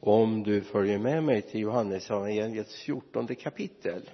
om 0.00 0.42
du 0.42 0.60
följer 0.60 0.98
med 0.98 1.22
mig 1.24 1.42
till 1.42 1.60
Johannes 1.60 2.10
evangeliets 2.10 2.74
fjortonde 2.74 3.34
kapitel. 3.34 4.10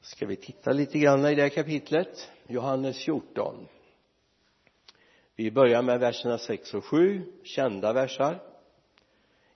Ska 0.00 0.26
vi 0.26 0.36
titta 0.36 0.72
lite 0.72 0.98
grann 0.98 1.26
i 1.26 1.34
det 1.34 1.42
här 1.42 1.48
kapitlet? 1.48 2.30
Johannes 2.46 3.04
14 3.04 3.68
vi 5.40 5.50
börjar 5.50 5.82
med 5.82 6.00
verserna 6.00 6.38
6 6.38 6.74
och 6.74 6.84
7 6.84 7.22
kända 7.42 7.92
versar. 7.92 8.42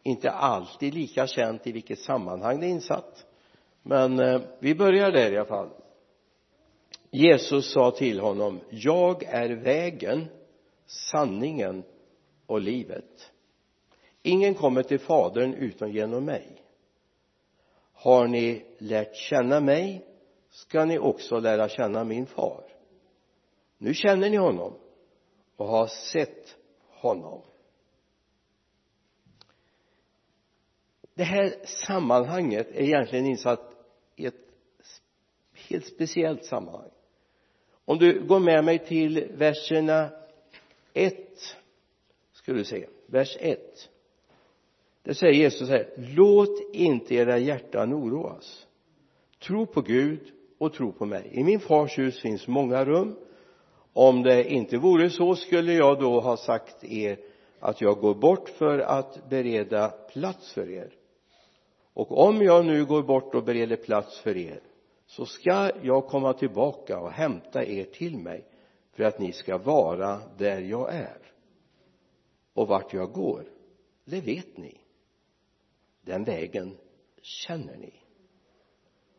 Inte 0.03 0.31
alltid 0.31 0.95
lika 0.95 1.27
känt 1.27 1.67
i 1.67 1.73
vilket 1.73 1.99
sammanhang 1.99 2.61
det 2.61 2.67
är 2.67 2.71
insatt 2.71 3.27
men 3.83 4.19
eh, 4.19 4.41
vi 4.59 4.75
börjar 4.75 5.13
där 5.13 5.33
i 5.33 5.37
alla 5.37 5.47
fall. 5.47 5.71
Jesus 7.11 7.73
sa 7.73 7.91
till 7.91 8.21
honom 8.21 8.61
jag 8.71 9.23
är 9.23 9.51
vägen 9.51 10.27
sanningen 10.87 11.83
och 12.47 12.61
livet 12.61 13.33
ingen 14.25 14.55
kommer 14.55 14.83
till 14.83 14.99
fadern 14.99 15.55
utom 15.55 15.93
genom 15.93 16.25
mig. 16.25 16.63
Har 17.93 18.27
ni 18.27 18.65
lärt 18.79 19.17
känna 19.17 19.61
mig 19.61 20.07
ska 20.51 20.85
ni 20.85 20.99
också 20.99 21.39
lära 21.39 21.69
känna 21.69 22.05
min 22.05 22.27
far. 22.27 22.65
Nu 23.79 23.95
känner 23.95 24.31
ni 24.31 24.37
honom 24.37 24.75
och 25.57 25.67
har 25.67 25.87
sett 25.87 26.57
honom. 26.89 27.43
Det 31.15 31.25
här 31.25 31.55
sammanhanget 31.65 32.69
är 32.71 32.83
egentligen 32.83 33.27
insatt 33.27 33.75
i 34.17 34.27
ett 34.27 34.35
helt 35.55 35.87
speciellt 35.87 36.45
sammanhang. 36.45 36.91
Om 37.85 37.99
du 37.99 38.27
går 38.27 38.41
med 38.41 38.65
mig 38.65 38.79
till 38.79 39.33
verserna 39.33 40.11
1 40.93 41.15
ska 42.33 42.53
du 42.53 42.65
se 42.65 42.87
vers 43.07 43.37
1 43.41 43.91
det 45.05 45.15
säger 45.15 45.35
Jesus 45.35 45.69
här 45.69 45.89
låt 45.97 46.75
inte 46.75 47.15
era 47.15 47.39
hjärtan 47.39 47.95
oroas. 47.95 48.67
Tro 49.43 49.67
på 49.67 49.81
Gud 49.81 50.21
och 50.59 50.73
tro 50.73 50.93
på 50.93 51.07
mig. 51.07 51.31
I 51.33 51.45
min 51.45 51.61
fars 51.61 51.99
hus 51.99 52.21
finns 52.21 52.49
många 52.49 52.85
rum. 52.85 53.17
Om 53.93 54.23
det 54.23 54.53
inte 54.53 54.77
vore 54.77 55.11
så 55.11 55.35
skulle 55.35 55.73
jag 55.73 56.01
då 56.01 56.21
ha 56.21 56.37
sagt 56.37 56.85
er 56.85 57.19
att 57.61 57.81
jag 57.81 57.99
går 57.99 58.15
bort 58.15 58.49
för 58.49 58.79
att 58.79 59.29
bereda 59.31 59.89
plats 59.89 60.53
för 60.53 60.71
er. 60.71 60.93
Och 61.95 62.19
om 62.19 62.43
jag 62.43 62.67
nu 62.67 62.85
går 62.85 63.03
bort 63.03 63.35
och 63.35 63.45
bereder 63.45 63.77
plats 63.77 64.19
för 64.19 64.37
er 64.37 64.61
så 65.07 65.27
ska 65.27 65.71
jag 65.83 66.07
komma 66.07 66.33
tillbaka 66.33 67.01
och 67.01 67.11
hämta 67.11 67.65
er 67.65 67.85
till 67.85 68.19
mig 68.19 68.45
för 68.93 69.05
att 69.05 69.19
ni 69.19 69.33
ska 69.33 69.59
vara 69.59 70.21
där 70.39 70.61
jag 70.61 70.95
är. 70.95 71.19
Och 72.55 72.69
vart 72.69 72.93
jag 72.93 73.13
går 73.13 73.45
det 74.05 74.21
vet 74.21 74.57
ni 74.57 74.81
den 76.05 76.25
vägen 76.25 76.77
känner 77.23 77.77
ni. 77.77 77.93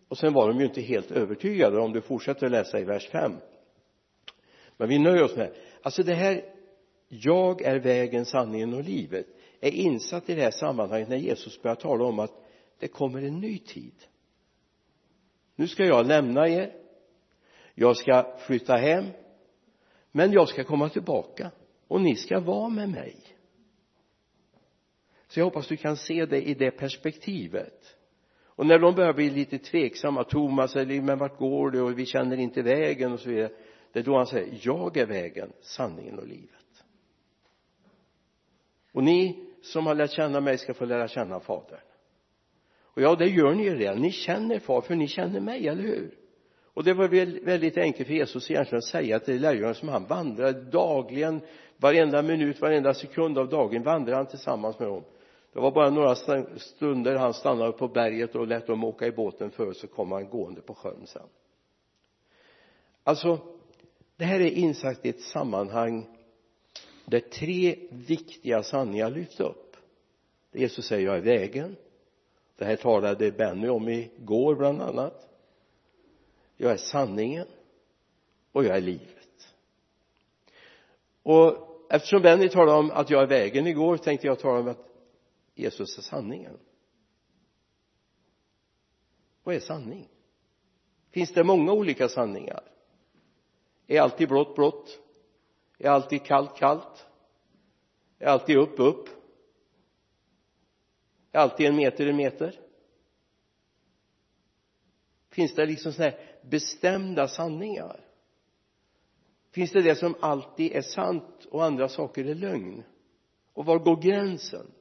Och 0.08 0.18
sen 0.18 0.34
var 0.34 0.48
de 0.48 0.60
ju 0.60 0.66
inte 0.66 0.82
helt 0.82 1.12
övertygade 1.12 1.80
om 1.80 1.94
du 1.94 2.02
fortsätter 2.02 2.50
läsa 2.50 2.80
i 2.80 2.84
vers 2.84 3.10
5 3.10 3.32
men 4.78 4.90
vi 4.90 5.00
nöjer 5.00 5.24
oss 5.24 5.36
med 5.36 5.54
alltså 5.82 6.04
det 6.04 6.16
här 6.16 6.56
jag 7.08 7.62
är 7.62 7.80
vägen, 7.80 8.26
sanningen 8.26 8.74
och 8.74 8.84
livet 8.84 9.28
är 9.60 9.72
insatt 9.72 10.30
i 10.30 10.36
det 10.36 10.42
här 10.42 10.52
sammanhanget 10.52 11.10
när 11.10 11.18
Jesus 11.18 11.62
börjar 11.62 11.76
tala 11.76 12.06
om 12.06 12.20
att 12.20 12.44
det 12.80 12.88
kommer 12.88 13.22
en 13.22 13.40
ny 13.40 13.60
tid. 13.60 13.94
Nu 15.56 15.68
ska 15.68 15.86
jag 15.86 16.08
lämna 16.08 16.48
er 16.50 16.74
jag 17.76 17.98
ska 17.98 18.38
flytta 18.40 18.76
hem 18.76 19.06
men 20.12 20.32
jag 20.32 20.50
ska 20.50 20.64
komma 20.64 20.90
tillbaka 20.90 21.52
och 21.88 22.02
ni 22.02 22.16
ska 22.16 22.40
vara 22.40 22.70
med 22.70 22.90
mig 22.90 23.16
så 25.28 25.40
jag 25.40 25.46
hoppas 25.46 25.68
du 25.68 25.78
kan 25.78 25.98
se 25.98 26.26
det 26.26 26.42
i 26.42 26.54
det 26.54 26.72
perspektivet. 26.72 27.98
Och 28.46 28.66
när 28.66 28.80
de 28.80 28.96
börjar 28.96 29.14
bli 29.14 29.30
lite 29.30 29.58
tveksamma 29.58 30.24
Thomas 30.24 30.76
eller 30.76 31.02
men 31.02 31.18
vart 31.18 31.38
går 31.38 31.72
du? 31.72 31.82
Och 31.82 32.00
vi 32.00 32.06
känner 32.06 32.38
inte 32.38 32.62
vägen 32.62 33.14
och 33.14 33.20
så 33.20 33.30
vidare. 33.30 33.52
Det 33.92 34.00
är 34.00 34.04
då 34.04 34.18
han 34.18 34.28
säger 34.28 34.60
jag 34.62 34.98
är 34.98 35.06
vägen, 35.06 35.54
sanningen 35.62 36.20
och 36.20 36.28
livet. 36.28 36.84
Och 38.92 39.04
ni 39.04 39.50
som 39.62 39.86
har 39.86 39.96
lärt 39.96 40.12
känna 40.12 40.42
mig 40.42 40.58
ska 40.58 40.74
få 40.74 40.86
lära 40.86 41.08
känna 41.08 41.40
fadern. 41.40 41.80
Och 42.84 43.02
ja 43.02 43.16
det 43.16 43.28
gör 43.28 43.54
ni 43.54 43.64
ju 43.64 43.76
redan. 43.76 44.02
Ni 44.02 44.12
känner 44.12 44.60
far 44.60 44.82
för 44.82 44.96
ni 44.96 45.08
känner 45.08 45.40
mig, 45.40 45.68
eller 45.68 45.84
hur? 45.84 46.18
Och 46.74 46.84
det 46.84 46.94
var 46.94 47.08
väl 47.08 47.40
väldigt 47.44 47.78
enkelt 47.78 48.08
för 48.08 48.14
Jesus 48.14 48.52
egentligen 48.52 48.78
att 48.78 48.84
säga 48.84 49.20
till 49.20 49.42
lärjungarna 49.42 49.74
som 49.74 49.90
han 49.90 50.08
vandrade 50.08 50.62
dagligen 50.62 51.42
varenda 51.78 52.22
minut, 52.22 52.62
varenda 52.62 52.94
sekund 52.94 53.38
av 53.38 53.50
dagen 53.50 53.84
vandrade 53.84 54.18
han 54.18 54.28
tillsammans 54.28 54.80
med 54.80 54.88
dem 54.88 55.04
det 55.56 55.62
var 55.62 55.72
bara 55.72 55.90
några 55.90 56.16
stunder 56.58 57.16
han 57.16 57.34
stannade 57.34 57.72
på 57.72 57.88
berget 57.88 58.36
och 58.36 58.48
lät 58.48 58.68
dem 58.68 58.84
åka 58.84 59.08
i 59.08 59.12
båten 59.12 59.52
för 59.52 59.74
så 59.74 59.88
kom 59.88 60.12
han 60.12 60.30
gående 60.30 60.62
på 60.62 60.76
sjön 60.76 61.08
sen. 61.08 61.28
Alltså 63.04 63.40
det 64.16 64.26
här 64.26 64.40
är 64.40 64.52
insagt 64.52 65.06
i 65.06 65.10
ett 65.10 65.22
sammanhang 65.22 66.18
där 67.06 67.20
tre 67.20 67.76
viktiga 67.90 68.64
sanningar 68.64 69.10
lyfts 69.10 69.40
upp. 69.40 69.78
Jesus 70.52 70.86
säger 70.86 71.06
jag 71.06 71.18
är 71.18 71.22
vägen. 71.22 71.76
Det 72.58 72.66
här 72.66 72.76
talade 72.76 73.32
Benny 73.32 73.68
om 73.68 73.90
igår 73.90 74.56
bland 74.56 74.82
annat. 74.82 75.28
Jag 76.58 76.72
är 76.72 76.78
sanningen 76.78 77.48
och 78.52 78.64
jag 78.64 78.78
är 78.78 78.82
livet. 78.82 79.54
Och 81.24 81.58
eftersom 81.90 82.22
Benny 82.22 82.50
talade 82.50 82.78
om 82.78 82.92
att 82.92 83.10
jag 83.10 83.24
är 83.24 83.28
vägen 83.28 83.68
igår 83.68 83.98
tänkte 83.98 84.28
jag 84.28 84.40
tala 84.40 84.60
om 84.60 84.68
att 84.68 84.95
Jesus 85.56 85.98
är 85.98 86.02
sanningen. 86.02 86.60
Vad 89.44 89.56
är 89.56 89.60
sanning? 89.60 90.10
Finns 91.12 91.34
det 91.34 91.44
många 91.44 91.74
olika 91.74 92.10
sanningar? 92.10 92.64
Är 93.88 94.02
alltid 94.02 94.28
blått 94.28 94.56
blått? 94.56 95.00
Är 95.78 95.90
alltid 95.90 96.24
kallt 96.24 96.56
kallt? 96.56 97.06
Är 98.20 98.28
alltid 98.28 98.58
upp 98.58 98.80
upp? 98.80 99.10
Är 101.32 101.40
alltid 101.40 101.66
en 101.66 101.76
meter 101.76 102.08
en 102.08 102.18
meter? 102.18 102.60
Finns 105.30 105.56
det 105.56 105.66
liksom 105.66 105.94
sådana 105.94 106.12
här 106.12 106.40
bestämda 106.42 107.28
sanningar? 107.28 108.00
Finns 109.52 109.72
det 109.72 109.82
det 109.82 109.96
som 109.96 110.16
alltid 110.20 110.72
är 110.72 110.82
sant 110.82 111.46
och 111.52 111.64
andra 111.64 111.90
saker 111.90 112.26
är 112.26 112.36
lögn? 112.36 112.84
Och 113.54 113.66
var 113.66 113.80
går 113.80 114.02
gränsen? 114.02 114.72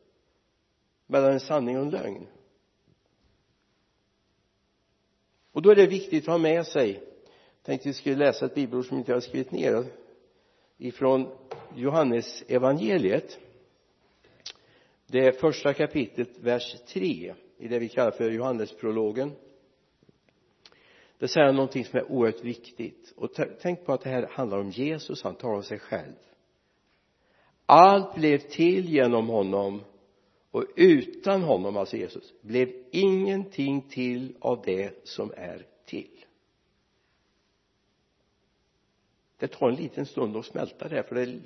Mellan 1.06 1.32
en 1.32 1.40
sanning 1.40 1.76
och 1.76 1.82
en 1.82 1.90
lögn. 1.90 2.26
Och 5.52 5.62
då 5.62 5.70
är 5.70 5.74
det 5.74 5.86
viktigt 5.86 6.24
att 6.24 6.32
ha 6.32 6.38
med 6.38 6.66
sig 6.66 7.02
jag 7.64 7.66
tänkte 7.66 7.88
vi 7.88 7.94
skulle 7.94 8.16
läsa 8.16 8.46
ett 8.46 8.54
bibelord 8.54 8.86
som 8.86 8.98
inte 8.98 9.10
jag 9.10 9.16
har 9.16 9.20
skrivit 9.20 9.50
ner 9.50 9.84
ifrån 10.78 11.28
Johannes 11.74 12.44
evangeliet. 12.48 13.38
Det 15.06 15.26
är 15.26 15.32
första 15.32 15.74
kapitlet 15.74 16.38
vers 16.38 16.76
3 16.86 17.34
i 17.58 17.68
det 17.68 17.78
vi 17.78 17.88
kallar 17.88 18.10
för 18.10 18.30
Johannesprologen. 18.30 19.32
Det 21.18 21.28
säger 21.28 21.46
han 21.46 21.56
någonting 21.56 21.84
som 21.84 21.98
är 21.98 22.12
oerhört 22.12 22.44
viktigt. 22.44 23.12
Och 23.16 23.30
tänk 23.60 23.84
på 23.84 23.92
att 23.92 24.00
det 24.00 24.10
här 24.10 24.28
handlar 24.30 24.58
om 24.58 24.70
Jesus 24.70 25.22
han 25.22 25.34
talar 25.34 25.54
om 25.54 25.62
sig 25.62 25.78
själv. 25.78 26.14
Allt 27.66 28.14
blev 28.14 28.38
till 28.38 28.88
genom 28.88 29.28
honom 29.28 29.82
och 30.54 30.64
utan 30.76 31.42
honom, 31.42 31.76
alltså 31.76 31.96
Jesus, 31.96 32.34
blev 32.40 32.72
ingenting 32.90 33.82
till 33.82 34.36
av 34.40 34.62
det 34.64 35.08
som 35.08 35.32
är 35.36 35.66
till. 35.84 36.24
Det 39.38 39.48
tar 39.48 39.68
en 39.68 39.74
liten 39.74 40.06
stund 40.06 40.36
att 40.36 40.46
smälta 40.46 40.88
det 40.88 41.02
för 41.02 41.14
det 41.14 41.40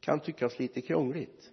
kan 0.00 0.20
tyckas 0.20 0.58
lite 0.58 0.80
krångligt. 0.80 1.50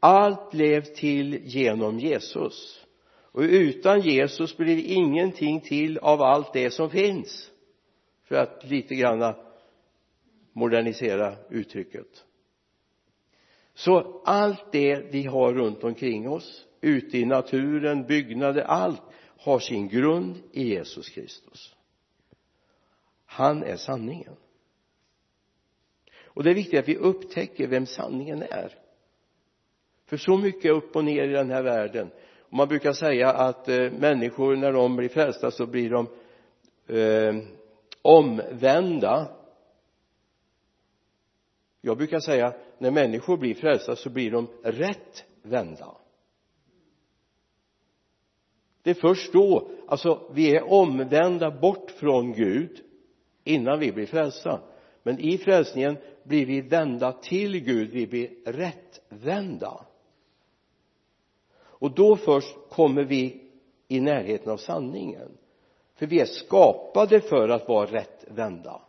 Allt 0.00 0.50
blev 0.50 0.82
till 0.82 1.40
genom 1.44 1.98
Jesus. 1.98 2.86
Och 3.10 3.42
utan 3.42 4.00
Jesus 4.00 4.56
blir 4.56 4.84
ingenting 4.84 5.60
till 5.60 5.98
av 5.98 6.22
allt 6.22 6.52
det 6.52 6.70
som 6.70 6.90
finns. 6.90 7.50
För 8.24 8.34
att 8.34 8.64
lite 8.64 8.94
granna 8.94 9.36
modernisera 10.52 11.36
uttrycket 11.50 12.24
så 13.78 14.20
allt 14.24 14.72
det 14.72 15.04
vi 15.10 15.22
har 15.22 15.54
runt 15.54 15.84
omkring 15.84 16.28
oss 16.28 16.66
ute 16.80 17.18
i 17.18 17.24
naturen, 17.24 18.06
byggnader, 18.06 18.62
allt 18.62 19.02
har 19.38 19.58
sin 19.58 19.88
grund 19.88 20.42
i 20.52 20.68
Jesus 20.68 21.08
Kristus. 21.08 21.74
Han 23.24 23.62
är 23.62 23.76
sanningen. 23.76 24.36
Och 26.24 26.44
det 26.44 26.50
är 26.50 26.54
viktigt 26.54 26.78
att 26.78 26.88
vi 26.88 26.96
upptäcker 26.96 27.66
vem 27.66 27.86
sanningen 27.86 28.42
är. 28.42 28.74
För 30.06 30.16
så 30.16 30.36
mycket 30.36 30.72
upp 30.72 30.96
och 30.96 31.04
ner 31.04 31.28
i 31.28 31.32
den 31.32 31.50
här 31.50 31.62
världen 31.62 32.10
och 32.40 32.56
man 32.56 32.68
brukar 32.68 32.92
säga 32.92 33.32
att 33.32 33.68
eh, 33.68 33.92
människor 33.92 34.56
när 34.56 34.72
de 34.72 34.96
blir 34.96 35.08
frälsta 35.08 35.50
så 35.50 35.66
blir 35.66 35.90
de 35.90 36.06
eh, 36.98 37.36
omvända. 38.02 39.28
Jag 41.80 41.96
brukar 41.96 42.20
säga 42.20 42.54
när 42.78 42.90
människor 42.90 43.36
blir 43.36 43.54
frälsta 43.54 43.96
så 43.96 44.10
blir 44.10 44.30
de 44.30 44.48
rätt 44.62 45.24
vända. 45.42 45.96
Det 48.82 48.90
är 48.90 48.94
först 48.94 49.32
då 49.32 49.70
alltså 49.88 50.30
vi 50.34 50.56
är 50.56 50.72
omvända 50.72 51.50
bort 51.50 51.90
från 51.90 52.32
Gud 52.32 52.80
innan 53.44 53.78
vi 53.78 53.92
blir 53.92 54.06
frälsta. 54.06 54.60
Men 55.02 55.18
i 55.18 55.38
frälsningen 55.38 55.96
blir 56.22 56.46
vi 56.46 56.60
vända 56.60 57.12
till 57.12 57.60
Gud 57.60 57.90
vi 57.90 58.06
blir 58.06 58.30
rättvända 58.44 59.86
och 61.60 61.94
då 61.94 62.16
först 62.16 62.56
kommer 62.70 63.04
vi 63.04 63.50
i 63.88 64.00
närheten 64.00 64.52
av 64.52 64.56
sanningen. 64.56 65.38
För 65.94 66.06
vi 66.06 66.20
är 66.20 66.26
skapade 66.26 67.20
för 67.20 67.48
att 67.48 67.68
vara 67.68 67.86
rättvända 67.86 68.82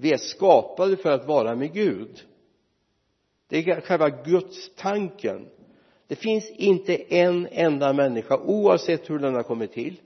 vi 0.00 0.12
är 0.12 0.16
skapade 0.16 0.96
för 0.96 1.10
att 1.10 1.26
vara 1.26 1.54
med 1.54 1.72
Gud 1.72 2.26
det 3.48 3.58
är 3.58 3.80
själva 3.80 4.10
Guds 4.10 4.70
tanken 4.76 5.48
det 6.06 6.16
finns 6.16 6.50
inte 6.50 6.96
en 6.96 7.46
enda 7.46 7.92
människa 7.92 8.38
oavsett 8.38 9.10
hur 9.10 9.18
den 9.18 9.34
har 9.34 9.42
kommit 9.42 9.72
till 9.72 10.00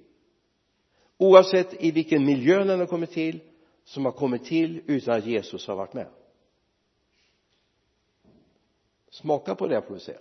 oavsett 1.17 1.85
i 1.85 1.91
vilken 1.91 2.25
miljö 2.25 2.65
den 2.65 2.81
har 2.81 2.87
kommit 2.87 3.11
till 3.11 3.41
som 3.85 4.05
har 4.05 4.13
kommit 4.13 4.45
till 4.45 4.83
utan 4.87 5.19
att 5.19 5.27
Jesus 5.27 5.67
har 5.67 5.77
varit 5.77 5.95
med. 5.95 6.09
Smaka 9.11 9.55
på 9.55 9.67
det 9.67 9.83
får 9.83 9.95
du 9.95 10.01
se. 10.01 10.17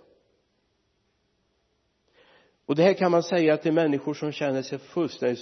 Och 2.66 2.76
det 2.76 2.82
här 2.82 2.94
kan 2.94 3.10
man 3.10 3.22
säga 3.22 3.56
till 3.56 3.72
människor 3.72 4.14
som 4.14 4.32
känner 4.32 4.62
sig 4.62 4.78
fullständigt 4.78 5.38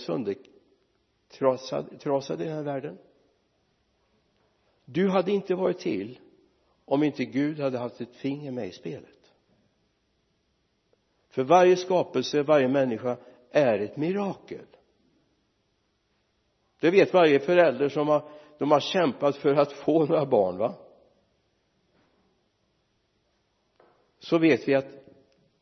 söndertrasade 1.59 2.45
i 2.45 2.47
den 2.47 2.57
här 2.57 2.63
världen. 2.63 2.99
Du 4.85 5.09
hade 5.09 5.33
inte 5.33 5.55
varit 5.55 5.79
till 5.79 6.19
om 6.91 7.03
inte 7.03 7.25
Gud 7.25 7.61
hade 7.61 7.79
haft 7.79 8.01
ett 8.01 8.17
finger 8.17 8.51
med 8.51 8.69
i 8.69 8.73
spelet. 8.73 9.33
För 11.29 11.43
varje 11.43 11.77
skapelse, 11.77 12.43
varje 12.43 12.69
människa 12.69 13.17
är 13.51 13.79
ett 13.79 13.97
mirakel. 13.97 14.67
Det 16.81 16.91
vet 16.91 17.15
varje 17.15 17.41
förälder 17.41 17.89
som 17.89 18.09
har 18.09 18.29
de 18.59 18.71
har 18.71 18.81
kämpat 18.81 19.37
för 19.37 19.55
att 19.55 19.73
få 19.73 20.07
några 20.07 20.27
barn 20.27 20.59
va? 20.59 20.75
Så 24.19 24.39
vet 24.39 24.69
vi 24.69 24.75
att 24.75 24.87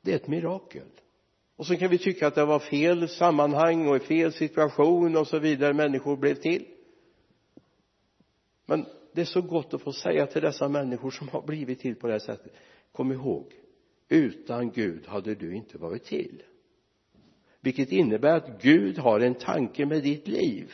det 0.00 0.12
är 0.12 0.16
ett 0.16 0.28
mirakel. 0.28 0.88
Och 1.56 1.66
så 1.66 1.76
kan 1.76 1.90
vi 1.90 1.98
tycka 1.98 2.26
att 2.26 2.34
det 2.34 2.44
var 2.44 2.58
fel 2.58 3.08
sammanhang 3.08 3.88
och 3.88 3.96
i 3.96 4.00
fel 4.00 4.32
situation 4.32 5.16
och 5.16 5.26
så 5.26 5.38
vidare 5.38 5.72
människor 5.72 6.16
blev 6.16 6.34
till. 6.34 6.66
Men 8.66 8.86
det 9.18 9.22
är 9.22 9.26
så 9.26 9.42
gott 9.42 9.74
att 9.74 9.82
få 9.82 9.92
säga 9.92 10.26
till 10.26 10.42
dessa 10.42 10.68
människor 10.68 11.10
som 11.10 11.28
har 11.28 11.42
blivit 11.42 11.80
till 11.80 11.96
på 11.96 12.06
det 12.06 12.12
här 12.12 12.20
sättet 12.20 12.52
kom 12.92 13.12
ihåg 13.12 13.52
utan 14.08 14.70
Gud 14.70 15.06
hade 15.06 15.34
du 15.34 15.54
inte 15.54 15.78
varit 15.78 16.04
till. 16.04 16.42
Vilket 17.60 17.92
innebär 17.92 18.36
att 18.36 18.62
Gud 18.62 18.98
har 18.98 19.20
en 19.20 19.34
tanke 19.34 19.86
med 19.86 20.02
ditt 20.02 20.28
liv. 20.28 20.72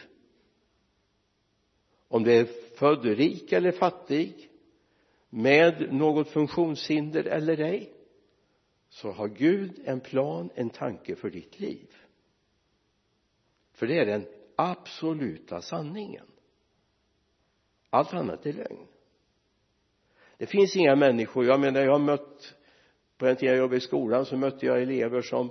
Om 2.08 2.23
du 2.23 2.32
är 2.32 2.44
född 2.76 3.05
rik 3.05 3.52
eller 3.52 3.73
fattig 3.73 4.50
med 5.31 5.94
något 5.94 6.29
funktionshinder 6.29 7.25
eller 7.25 7.61
ej 7.61 7.93
så 8.88 9.11
har 9.11 9.29
Gud 9.29 9.81
en 9.85 10.00
plan, 10.00 10.50
en 10.55 10.70
tanke 10.70 11.17
för 11.17 11.31
ditt 11.31 11.61
liv. 11.61 11.94
För 13.73 13.87
det 13.87 13.99
är 13.99 14.06
den 14.06 14.26
absoluta 14.56 15.62
sanningen 15.62 16.26
allt 17.94 18.14
annat 18.14 18.46
är 18.46 18.52
lögn. 18.52 18.87
Det 20.38 20.46
finns 20.46 20.76
inga 20.76 20.96
människor. 20.96 21.44
Jag 21.44 21.61
menar 21.61 21.81
jag 21.81 21.93
har 21.93 21.99
mött 21.99 22.55
på 23.19 23.25
den 23.25 23.37
tiden 23.37 23.55
jag 23.55 23.58
jobbade 23.58 23.76
i 23.76 23.81
skolan 23.81 24.26
så 24.26 24.37
mötte 24.37 24.67
jag 24.67 24.82
elever 24.82 25.23
som 25.23 25.50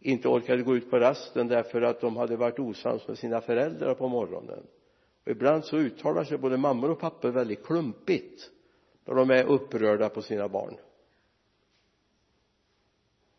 inte 0.00 0.28
orkade 0.28 0.62
gå 0.62 0.76
ut 0.76 0.90
på 0.90 0.98
rasten 0.98 1.48
därför 1.48 1.82
att 1.82 2.00
de 2.00 2.16
hade 2.16 2.36
varit 2.36 2.58
osams 2.58 3.08
med 3.08 3.18
sina 3.18 3.40
föräldrar 3.40 3.94
på 3.94 4.08
morgonen. 4.08 4.66
Och 5.24 5.30
ibland 5.30 5.64
så 5.64 5.76
uttalar 5.76 6.24
sig 6.24 6.38
både 6.38 6.56
mammor 6.56 6.90
och 6.90 7.00
pappor 7.00 7.30
väldigt 7.30 7.64
klumpigt 7.64 8.50
när 9.04 9.14
de 9.14 9.30
är 9.30 9.44
upprörda 9.44 10.08
på 10.08 10.22
sina 10.22 10.48
barn. 10.48 10.76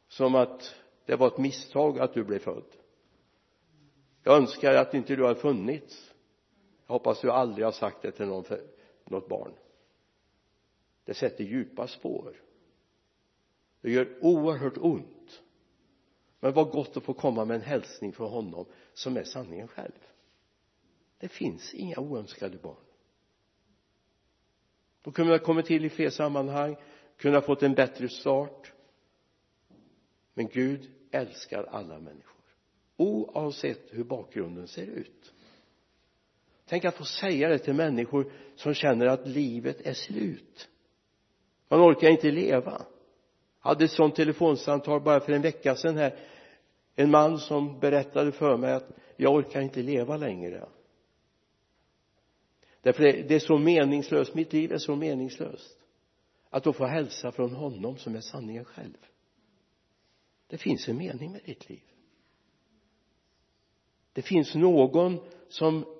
Som 0.07 0.35
att 0.35 0.75
det 1.05 1.15
var 1.15 1.27
ett 1.27 1.37
misstag 1.37 1.99
att 1.99 2.13
du 2.13 2.23
blev 2.23 2.39
född. 2.39 2.65
Jag 4.23 4.37
önskar 4.37 4.73
att 4.73 4.93
inte 4.93 5.15
du 5.15 5.25
hade 5.25 5.39
funnits 5.39 6.08
jag 6.89 6.93
hoppas 6.93 7.21
du 7.21 7.31
aldrig 7.31 7.65
har 7.65 7.71
sagt 7.71 8.01
det 8.01 8.11
till 8.11 8.25
någon 8.25 8.43
för, 8.43 8.67
något 9.05 9.29
barn. 9.29 9.53
Det 11.03 11.13
sätter 11.13 11.43
djupa 11.43 11.87
spår. 11.87 12.35
Det 13.81 13.91
gör 13.91 14.17
oerhört 14.21 14.77
ont. 14.77 15.41
Men 16.39 16.53
vad 16.53 16.71
gott 16.71 16.97
att 16.97 17.03
få 17.03 17.13
komma 17.13 17.45
med 17.45 17.55
en 17.55 17.61
hälsning 17.61 18.13
från 18.13 18.31
honom 18.31 18.65
som 18.93 19.17
är 19.17 19.23
sanningen 19.23 19.67
själv. 19.67 20.07
Det 21.17 21.27
finns 21.27 21.73
inga 21.73 21.99
oönskade 21.99 22.57
barn. 22.57 22.85
De 25.01 25.13
kunde 25.13 25.33
ha 25.33 25.39
kommit 25.39 25.65
till 25.65 25.85
i 25.85 25.89
fler 25.89 26.09
sammanhang 26.09 26.75
kunde 27.17 27.37
ha 27.37 27.45
fått 27.45 27.63
en 27.63 27.73
bättre 27.73 28.09
start. 28.09 28.73
Men 30.33 30.47
Gud 30.47 30.91
älskar 31.11 31.63
alla 31.63 31.99
människor 31.99 32.39
oavsett 32.97 33.81
hur 33.89 34.03
bakgrunden 34.03 34.67
ser 34.67 34.85
ut 34.85 35.33
tänk 36.69 36.85
att 36.85 36.95
få 36.95 37.05
säga 37.05 37.49
det 37.49 37.59
till 37.59 37.73
människor 37.73 38.31
som 38.55 38.73
känner 38.73 39.05
att 39.05 39.27
livet 39.27 39.81
är 39.81 39.93
slut. 39.93 40.69
Man 41.67 41.81
orkar 41.81 42.09
inte 42.09 42.31
leva. 42.31 42.85
Jag 43.61 43.69
hade 43.69 43.85
ett 43.85 43.91
sånt 43.91 44.15
telefonsamtal 44.15 45.01
bara 45.01 45.19
för 45.19 45.33
en 45.33 45.41
vecka 45.41 45.75
sedan 45.75 45.97
här. 45.97 46.19
En 46.95 47.11
man 47.11 47.39
som 47.39 47.79
berättade 47.79 48.31
för 48.31 48.57
mig 48.57 48.73
att 48.73 48.89
jag 49.15 49.35
orkar 49.35 49.61
inte 49.61 49.81
leva 49.81 50.17
längre. 50.17 50.67
Därför 52.81 53.03
det 53.03 53.31
är 53.31 53.39
så 53.39 53.57
meningslöst. 53.57 54.33
Mitt 54.33 54.53
liv 54.53 54.71
är 54.71 54.77
så 54.77 54.95
meningslöst. 54.95 55.77
Att 56.49 56.63
då 56.63 56.73
få 56.73 56.85
hälsa 56.85 57.31
från 57.31 57.51
honom 57.55 57.97
som 57.97 58.15
är 58.15 58.21
sanningen 58.21 58.65
själv. 58.65 58.97
Det 60.47 60.57
finns 60.57 60.87
en 60.87 60.97
mening 60.97 61.31
med 61.31 61.41
ditt 61.45 61.69
liv. 61.69 61.83
Det 64.13 64.21
finns 64.21 64.55
någon 64.55 65.19
som 65.49 65.98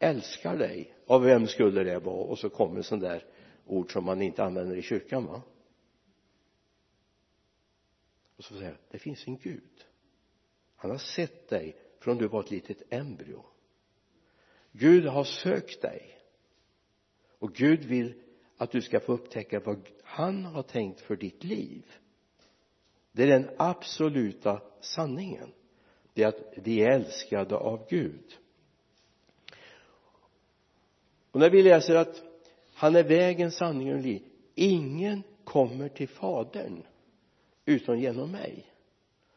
älskar 0.00 0.56
dig 0.56 0.94
av 1.06 1.22
vem 1.22 1.46
skulle 1.46 1.84
det 1.84 1.98
vara? 1.98 2.24
Och 2.24 2.38
så 2.38 2.50
kommer 2.50 2.82
sådana 2.82 3.08
där 3.08 3.24
ord 3.66 3.92
som 3.92 4.04
man 4.04 4.22
inte 4.22 4.44
använder 4.44 4.76
i 4.76 4.82
kyrkan 4.82 5.26
va? 5.26 5.42
Och 8.36 8.44
så 8.44 8.54
säger 8.54 8.68
jag 8.68 8.78
det 8.90 8.98
finns 8.98 9.26
en 9.26 9.36
Gud. 9.36 9.84
Han 10.76 10.90
har 10.90 10.98
sett 10.98 11.48
dig 11.48 11.76
från 11.98 12.18
du 12.18 12.28
var 12.28 12.40
ett 12.40 12.50
litet 12.50 12.82
embryo. 12.90 13.44
Gud 14.72 15.06
har 15.06 15.24
sökt 15.24 15.82
dig. 15.82 16.18
Och 17.38 17.54
Gud 17.54 17.84
vill 17.84 18.22
att 18.56 18.70
du 18.70 18.82
ska 18.82 19.00
få 19.00 19.12
upptäcka 19.12 19.60
vad 19.60 19.88
han 20.02 20.44
har 20.44 20.62
tänkt 20.62 21.00
för 21.00 21.16
ditt 21.16 21.44
liv. 21.44 21.86
Det 23.12 23.22
är 23.22 23.26
den 23.26 23.50
absoluta 23.58 24.62
sanningen. 24.80 25.52
Det 26.14 26.22
är 26.22 26.28
att 26.28 26.52
vi 26.56 26.80
är 26.80 26.90
älskade 26.90 27.56
av 27.56 27.86
Gud 27.90 28.38
och 31.32 31.40
när 31.40 31.50
vi 31.50 31.62
läser 31.62 31.94
att 31.94 32.22
han 32.74 32.96
är 32.96 33.04
vägen, 33.04 33.50
sanningen 33.50 33.96
och 33.96 34.02
liv 34.02 34.22
ingen 34.54 35.22
kommer 35.44 35.88
till 35.88 36.08
fadern 36.08 36.82
utom 37.64 37.98
genom 37.98 38.32
mig. 38.32 38.66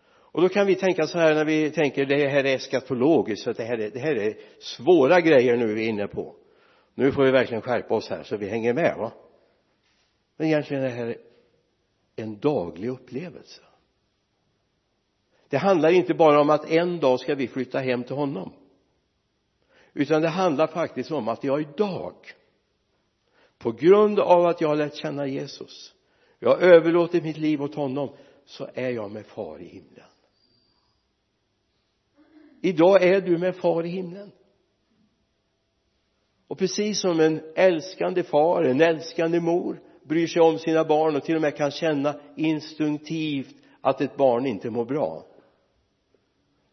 Och 0.05 0.41
då 0.41 0.49
kan 0.49 0.67
vi 0.67 0.75
tänka 0.75 1.07
så 1.07 1.17
här 1.17 1.35
när 1.35 1.45
vi 1.45 1.71
tänker 1.71 2.05
det 2.05 2.29
här 2.29 2.43
är 2.43 2.55
eskatologiskt 2.55 3.43
så 3.43 3.51
det 3.51 3.63
här 3.63 3.77
är, 3.77 3.89
det 3.89 3.99
här 3.99 4.15
är 4.15 4.37
svåra 4.59 5.21
grejer 5.21 5.57
nu 5.57 5.73
vi 5.73 5.85
är 5.85 5.89
inne 5.89 6.07
på. 6.07 6.35
Nu 6.95 7.11
får 7.11 7.23
vi 7.23 7.31
verkligen 7.31 7.61
skärpa 7.61 7.95
oss 7.95 8.09
här 8.09 8.23
så 8.23 8.37
vi 8.37 8.49
hänger 8.49 8.73
med 8.73 8.95
va? 8.97 9.11
Men 10.37 10.47
egentligen 10.47 10.83
är 10.83 10.87
det 10.87 10.95
här 10.95 11.17
en 12.15 12.39
daglig 12.39 12.89
upplevelse. 12.89 13.61
Det 15.49 15.57
handlar 15.57 15.89
inte 15.89 16.13
bara 16.13 16.41
om 16.41 16.49
att 16.49 16.71
en 16.71 16.99
dag 16.99 17.19
ska 17.19 17.35
vi 17.35 17.47
flytta 17.47 17.79
hem 17.79 18.03
till 18.03 18.15
honom 18.15 18.53
utan 19.93 20.21
det 20.21 20.29
handlar 20.29 20.67
faktiskt 20.67 21.11
om 21.11 21.27
att 21.27 21.43
jag 21.43 21.61
idag 21.61 22.15
på 23.57 23.71
grund 23.71 24.19
av 24.19 24.45
att 24.45 24.61
jag 24.61 24.67
har 24.67 24.75
lärt 24.75 24.95
känna 24.95 25.27
Jesus 25.27 25.93
jag 26.43 26.49
har 26.49 26.57
överlåtit 26.57 27.23
mitt 27.23 27.37
liv 27.37 27.61
åt 27.61 27.75
honom 27.75 28.09
så 28.45 28.69
är 28.73 28.89
jag 28.89 29.11
med 29.11 29.25
far 29.25 29.61
i 29.61 29.65
himlen. 29.65 30.05
Idag 32.61 33.03
är 33.03 33.21
du 33.21 33.37
med 33.37 33.55
far 33.55 33.83
i 33.85 33.89
himlen. 33.89 34.31
Och 36.47 36.57
precis 36.57 37.01
som 37.01 37.19
en 37.19 37.41
älskande 37.55 38.23
far, 38.23 38.63
en 38.63 38.81
älskande 38.81 39.39
mor 39.39 39.81
bryr 40.03 40.27
sig 40.27 40.41
om 40.41 40.59
sina 40.59 40.83
barn 40.83 41.15
och 41.15 41.23
till 41.23 41.35
och 41.35 41.41
med 41.41 41.57
kan 41.57 41.71
känna 41.71 42.19
instinktivt 42.35 43.55
att 43.81 44.01
ett 44.01 44.17
barn 44.17 44.45
inte 44.45 44.69
mår 44.69 44.85
bra 44.85 45.25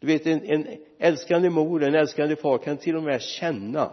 du 0.01 0.07
vet 0.07 0.27
en, 0.27 0.45
en 0.45 0.67
älskande 0.99 1.51
mor, 1.51 1.83
en 1.83 1.95
älskande 1.95 2.37
far 2.37 2.59
kan 2.59 2.77
till 2.77 2.97
och 2.97 3.03
med 3.03 3.23
känna 3.23 3.93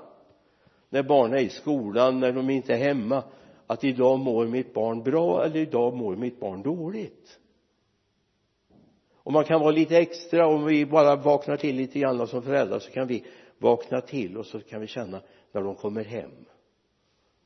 när 0.90 1.04
barnen 1.04 1.38
är 1.38 1.42
i 1.42 1.50
skolan, 1.50 2.20
när 2.20 2.32
de 2.32 2.50
inte 2.50 2.74
är 2.74 2.78
hemma 2.78 3.24
att 3.68 3.84
idag 3.84 4.20
mår 4.20 4.48
mitt 4.48 4.74
barn 4.74 5.04
bra 5.04 5.46
eller 5.46 5.60
idag 5.60 5.96
mår 5.96 6.16
mitt 6.16 6.40
barn 6.40 6.64
dåligt. 6.64 7.40
Och 9.14 9.34
man 9.34 9.44
kan 9.44 9.60
vara 9.60 9.72
lite 9.72 9.98
extra 9.98 10.48
om 10.48 10.66
vi 10.66 10.86
bara 10.86 11.16
vaknar 11.16 11.58
till 11.58 11.76
lite 11.76 12.00
grann 12.00 12.28
som 12.28 12.44
föräldrar 12.44 12.80
så 12.80 12.92
kan 12.92 13.08
vi 13.08 13.24
vakna 13.58 14.02
till 14.02 14.38
och 14.38 14.46
så 14.46 14.60
kan 14.60 14.82
vi 14.82 14.88
känna 14.88 15.22
när 15.52 15.62
de 15.62 15.76
kommer 15.76 16.04
hem. 16.04 16.32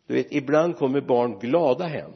Du 0.08 0.14
vet 0.14 0.28
ibland 0.30 0.78
kommer 0.78 1.02
barn 1.02 1.40
glada 1.40 1.86
hem. 1.86 2.12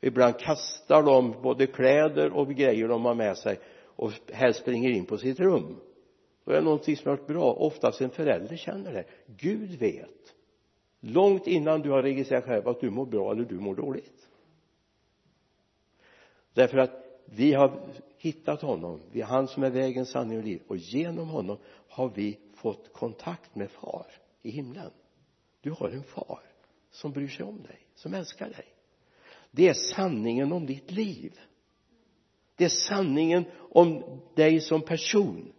Ibland 0.00 0.38
kastar 0.38 1.02
de 1.02 1.42
både 1.42 1.66
kläder 1.66 2.32
och 2.32 2.48
grejer 2.48 2.88
de 2.88 3.04
har 3.04 3.14
med 3.14 3.38
sig 3.38 3.58
och 3.96 4.12
helst 4.32 4.60
springer 4.60 4.90
in 4.90 5.06
på 5.06 5.18
sitt 5.18 5.40
rum. 5.40 5.80
Då 6.44 6.52
är 6.52 6.56
det 6.56 6.62
någonting 6.62 6.96
som 6.96 7.10
har 7.10 7.16
varit 7.16 7.26
bra. 7.26 7.52
Oftast 7.52 8.00
en 8.00 8.10
förälder 8.10 8.56
känner 8.56 8.92
det. 8.92 9.04
Gud 9.26 9.70
vet. 9.70 10.34
Långt 11.00 11.46
innan 11.46 11.80
du 11.80 11.90
har 11.90 12.02
registrerat 12.02 12.44
själv 12.44 12.68
att 12.68 12.80
du 12.80 12.90
mår 12.90 13.06
bra 13.06 13.32
eller 13.32 13.44
du 13.44 13.60
mår 13.60 13.74
dåligt. 13.74 14.28
Därför 16.54 16.78
att 16.78 17.20
vi 17.24 17.52
har 17.52 17.80
hittat 18.18 18.62
honom. 18.62 19.00
Vi 19.12 19.20
är 19.20 19.24
han 19.24 19.48
som 19.48 19.62
är 19.62 19.70
vägen, 19.70 20.06
sanning 20.06 20.38
och 20.38 20.44
liv. 20.44 20.62
Och 20.66 20.76
genom 20.76 21.28
honom 21.28 21.58
har 21.88 22.08
vi 22.14 22.38
fått 22.54 22.92
kontakt 22.92 23.54
med 23.54 23.70
far 23.70 24.06
i 24.42 24.50
himlen. 24.50 24.90
Du 25.60 25.70
har 25.70 25.88
en 25.88 26.02
far 26.02 26.40
som 26.90 27.12
bryr 27.12 27.28
sig 27.28 27.46
om 27.46 27.62
dig 27.62 27.78
som 27.94 28.14
älskar 28.14 28.48
dig. 28.48 28.64
Det 29.50 29.68
är 29.68 29.74
sanningen 29.74 30.52
om 30.52 30.66
ditt 30.66 30.90
liv 30.90 31.40
det 32.56 32.64
är 32.64 32.68
sanningen 32.68 33.44
om 33.70 34.20
dig 34.34 34.60
som 34.60 34.82
person. 34.82 35.52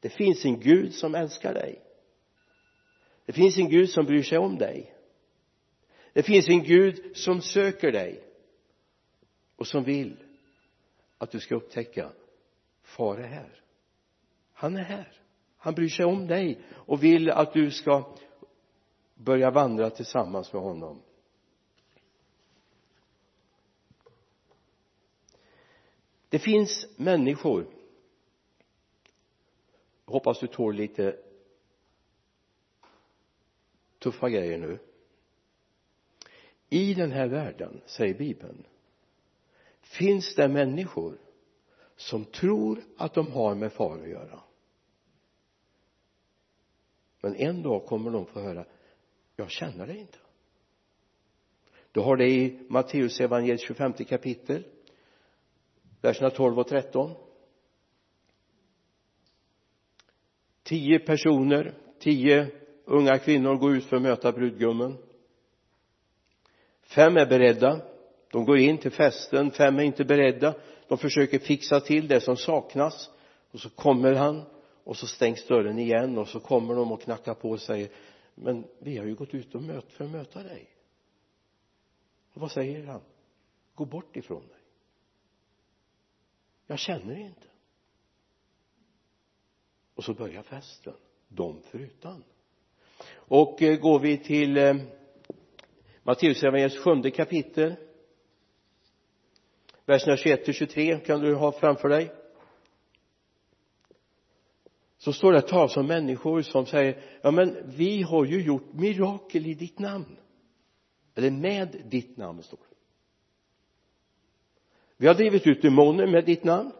Det 0.00 0.08
finns 0.08 0.44
en 0.44 0.60
Gud 0.60 0.94
som 0.94 1.14
älskar 1.14 1.54
dig. 1.54 1.82
Det 3.26 3.32
finns 3.32 3.58
en 3.58 3.68
Gud 3.68 3.90
som 3.90 4.06
bryr 4.06 4.22
sig 4.22 4.38
om 4.38 4.58
dig. 4.58 4.94
Det 6.12 6.22
finns 6.22 6.48
en 6.48 6.62
Gud 6.62 7.16
som 7.16 7.40
söker 7.40 7.92
dig 7.92 8.24
och 9.56 9.66
som 9.66 9.84
vill 9.84 10.16
att 11.18 11.30
du 11.30 11.40
ska 11.40 11.54
upptäcka 11.54 12.12
far 12.82 13.18
är 13.18 13.26
här. 13.26 13.62
Han 14.52 14.76
är 14.76 14.82
här. 14.82 15.12
Han 15.56 15.74
bryr 15.74 15.88
sig 15.88 16.04
om 16.04 16.26
dig 16.26 16.60
och 16.72 17.04
vill 17.04 17.30
att 17.30 17.52
du 17.52 17.70
ska 17.70 18.16
börja 19.14 19.50
vandra 19.50 19.90
tillsammans 19.90 20.52
med 20.52 20.62
honom. 20.62 21.02
Det 26.28 26.38
finns 26.38 26.86
människor. 26.96 27.66
Jag 30.04 30.12
hoppas 30.12 30.40
du 30.40 30.46
tål 30.46 30.74
lite 30.74 31.16
tuffa 33.98 34.28
grejer 34.28 34.58
nu. 34.58 34.78
I 36.68 36.94
den 36.94 37.12
här 37.12 37.26
världen 37.28 37.80
säger 37.86 38.14
bibeln 38.14 38.66
finns 39.80 40.34
det 40.34 40.48
människor 40.48 41.18
som 41.96 42.24
tror 42.24 42.82
att 42.96 43.14
de 43.14 43.32
har 43.32 43.54
med 43.54 43.72
far 43.72 43.98
att 43.98 44.08
göra. 44.08 44.40
Men 47.20 47.36
en 47.36 47.62
dag 47.62 47.86
kommer 47.86 48.10
de 48.10 48.26
få 48.26 48.40
höra 48.40 48.64
jag 49.36 49.50
känner 49.50 49.86
dig 49.86 49.98
inte. 49.98 50.18
Du 51.92 52.00
har 52.00 52.16
det 52.16 52.28
i 52.28 52.66
Matteus 52.68 53.20
evangeliet 53.20 53.60
25 53.60 53.92
kapitel 53.92 54.64
verserna 56.00 56.30
12 56.30 56.58
och 56.58 56.68
13 56.68 57.14
tio 60.68 60.98
personer 60.98 61.74
tio 61.98 62.50
unga 62.84 63.18
kvinnor 63.18 63.54
går 63.54 63.76
ut 63.76 63.84
för 63.84 63.96
att 63.96 64.02
möta 64.02 64.32
brudgummen. 64.32 64.96
Fem 66.82 67.16
är 67.16 67.26
beredda. 67.26 67.80
De 68.32 68.44
går 68.44 68.58
in 68.58 68.78
till 68.78 68.90
festen. 68.90 69.50
Fem 69.50 69.78
är 69.78 69.82
inte 69.82 70.04
beredda. 70.04 70.54
De 70.88 70.98
försöker 70.98 71.38
fixa 71.38 71.80
till 71.80 72.08
det 72.08 72.20
som 72.20 72.36
saknas. 72.36 73.10
Och 73.50 73.60
så 73.60 73.70
kommer 73.70 74.14
han 74.14 74.42
och 74.84 74.96
så 74.96 75.06
stängs 75.06 75.46
dörren 75.46 75.78
igen 75.78 76.18
och 76.18 76.28
så 76.28 76.40
kommer 76.40 76.74
de 76.74 76.92
och 76.92 77.02
knackar 77.02 77.34
på 77.34 77.50
och 77.50 77.60
säger 77.60 77.88
men 78.34 78.64
vi 78.78 78.98
har 78.98 79.06
ju 79.06 79.14
gått 79.14 79.34
ut 79.34 79.54
och 79.54 79.62
möt, 79.62 79.92
för 79.92 80.04
att 80.04 80.10
möta 80.10 80.42
dig. 80.42 80.70
Och 82.32 82.40
vad 82.40 82.50
säger 82.50 82.86
han? 82.86 83.00
Gå 83.74 83.84
bort 83.84 84.16
ifrån 84.16 84.48
dig 84.48 84.57
jag 86.68 86.78
känner 86.78 87.16
inte. 87.16 87.46
Och 89.94 90.04
så 90.04 90.14
börjar 90.14 90.42
festen. 90.42 90.94
De 91.28 91.62
förutan 91.62 92.24
och 93.28 93.62
eh, 93.62 93.80
går 93.80 93.98
vi 93.98 94.18
till 94.18 94.56
eh, 94.56 94.76
Matteusevangeliets 96.02 96.78
sjunde 96.78 97.10
kapitel. 97.10 97.74
Verserna 99.84 100.16
21 100.16 100.44
till 100.44 100.54
23 100.54 100.98
kan 100.98 101.20
du 101.20 101.34
ha 101.34 101.52
framför 101.52 101.88
dig. 101.88 102.12
Så 104.98 105.12
står 105.12 105.32
det 105.32 105.42
talas 105.42 105.76
om 105.76 105.86
människor 105.86 106.42
som 106.42 106.66
säger 106.66 107.02
ja 107.22 107.30
men 107.30 107.56
vi 107.76 108.02
har 108.02 108.24
ju 108.24 108.42
gjort 108.42 108.72
mirakel 108.72 109.46
i 109.46 109.54
ditt 109.54 109.78
namn. 109.78 110.16
Eller 111.14 111.30
med 111.30 111.82
ditt 111.84 112.16
namn 112.16 112.42
står 112.42 112.58
det 112.67 112.67
vi 114.98 115.06
har 115.06 115.14
drivit 115.14 115.46
ut 115.46 115.62
demoner 115.62 116.06
med 116.06 116.24
ditt 116.24 116.44
namn. 116.44 116.72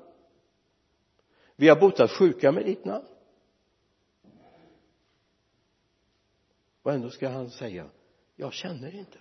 Vi 1.57 1.69
har 1.69 1.81
botat 1.81 2.11
sjuka 2.11 2.53
med 2.53 2.65
ditt 2.65 2.85
namn. 2.85 3.07
Och 6.83 6.93
ändå 6.93 7.11
ska 7.11 7.29
han 7.29 7.51
säga 7.51 7.91
jag 8.37 8.53
känner 8.53 8.95
inte. 8.95 9.19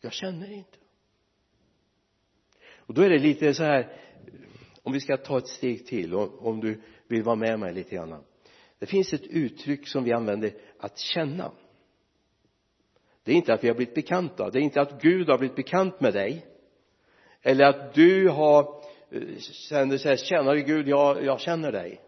Jag 0.00 0.12
känner 0.12 0.52
inte. 0.52 0.78
Och 2.76 2.94
då 2.94 3.02
är 3.02 3.08
det 3.08 3.18
lite 3.18 3.54
så 3.54 3.62
här 3.62 4.00
om 4.82 4.92
vi 4.92 5.00
ska 5.00 5.16
ta 5.16 5.38
ett 5.38 5.48
steg 5.48 5.86
till 5.86 6.14
och 6.14 6.46
om 6.46 6.60
du 6.60 6.80
vill 7.08 7.22
vara 7.22 7.36
med 7.36 7.58
mig 7.58 7.74
lite 7.74 7.94
grann. 7.94 8.24
Det 8.78 8.86
finns 8.86 9.12
ett 9.12 9.26
uttryck 9.26 9.88
som 9.88 10.04
vi 10.04 10.12
använder 10.12 10.52
att 10.78 10.98
känna. 10.98 11.52
Det 13.22 13.32
är 13.32 13.36
inte 13.36 13.54
att 13.54 13.64
vi 13.64 13.68
har 13.68 13.74
blivit 13.74 13.94
bekanta. 13.94 14.50
Det 14.50 14.58
är 14.58 14.62
inte 14.62 14.80
att 14.80 15.02
Gud 15.02 15.28
har 15.28 15.38
blivit 15.38 15.56
bekant 15.56 16.00
med 16.00 16.12
dig 16.12 16.46
eller 17.46 17.64
att 17.64 17.94
du 17.94 18.28
har 18.28 18.84
känner 19.68 19.98
så 19.98 20.08
här 20.08 20.16
tjänare 20.16 20.60
Gud 20.60 20.88
jag, 20.88 21.24
jag 21.24 21.40
känner 21.40 21.72
dig. 21.72 22.00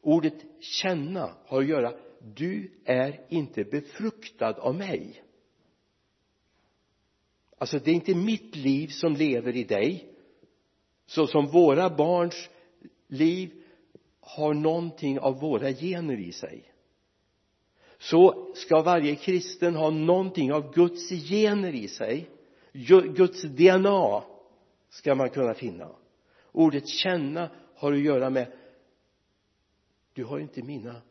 Ordet 0.00 0.34
känna 0.60 1.36
har 1.46 1.60
att 1.60 1.68
göra 1.68 1.92
du 2.34 2.70
är 2.84 3.20
inte 3.28 3.64
befruktad 3.64 4.54
av 4.58 4.74
mig. 4.74 5.22
Alltså 7.58 7.78
det 7.78 7.90
är 7.90 7.94
inte 7.94 8.14
mitt 8.14 8.56
liv 8.56 8.88
som 8.88 9.14
lever 9.14 9.56
i 9.56 9.64
dig. 9.64 10.08
Så 11.06 11.26
som 11.26 11.46
våra 11.46 11.90
barns 11.90 12.48
liv 13.08 13.52
har 14.20 14.54
någonting 14.54 15.18
av 15.18 15.40
våra 15.40 15.72
gener 15.72 16.20
i 16.20 16.32
sig. 16.32 16.72
Så 17.98 18.52
ska 18.54 18.82
varje 18.82 19.14
kristen 19.14 19.74
ha 19.74 19.90
någonting 19.90 20.52
av 20.52 20.74
Guds 20.74 21.08
gener 21.08 21.74
i 21.74 21.88
sig. 21.88 22.30
Guds 22.72 23.42
DNA 23.42 24.24
ska 24.88 25.14
man 25.14 25.30
kunna 25.30 25.54
finna. 25.54 25.96
Ordet 26.52 26.88
känna 26.88 27.50
har 27.74 27.92
att 27.92 28.00
göra 28.00 28.30
med 28.30 28.52
du 30.12 30.24
har 30.24 30.38
inte 30.38 30.62
mina 30.62 31.02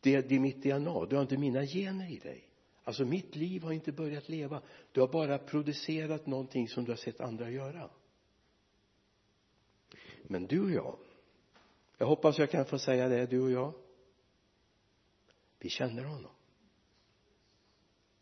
det, 0.00 0.20
det 0.20 0.34
är 0.34 0.40
mitt 0.40 0.62
DNA 0.62 1.06
du 1.06 1.16
har 1.16 1.22
inte 1.22 1.36
mina 1.36 1.66
gener 1.66 2.10
i 2.12 2.18
dig. 2.18 2.48
Alltså 2.84 3.04
mitt 3.04 3.36
liv 3.36 3.62
har 3.62 3.72
inte 3.72 3.92
börjat 3.92 4.28
leva. 4.28 4.62
Du 4.92 5.00
har 5.00 5.08
bara 5.08 5.38
producerat 5.38 6.26
någonting 6.26 6.68
som 6.68 6.84
du 6.84 6.92
har 6.92 6.96
sett 6.96 7.20
andra 7.20 7.50
göra. 7.50 7.90
Men 10.22 10.46
du 10.46 10.60
och 10.60 10.70
jag 10.70 10.96
jag 11.98 12.06
hoppas 12.06 12.38
jag 12.38 12.50
kan 12.50 12.64
få 12.64 12.78
säga 12.78 13.08
det 13.08 13.26
du 13.26 13.40
och 13.40 13.50
jag. 13.50 13.72
Vi 15.58 15.68
känner 15.68 16.04
honom. 16.04 16.30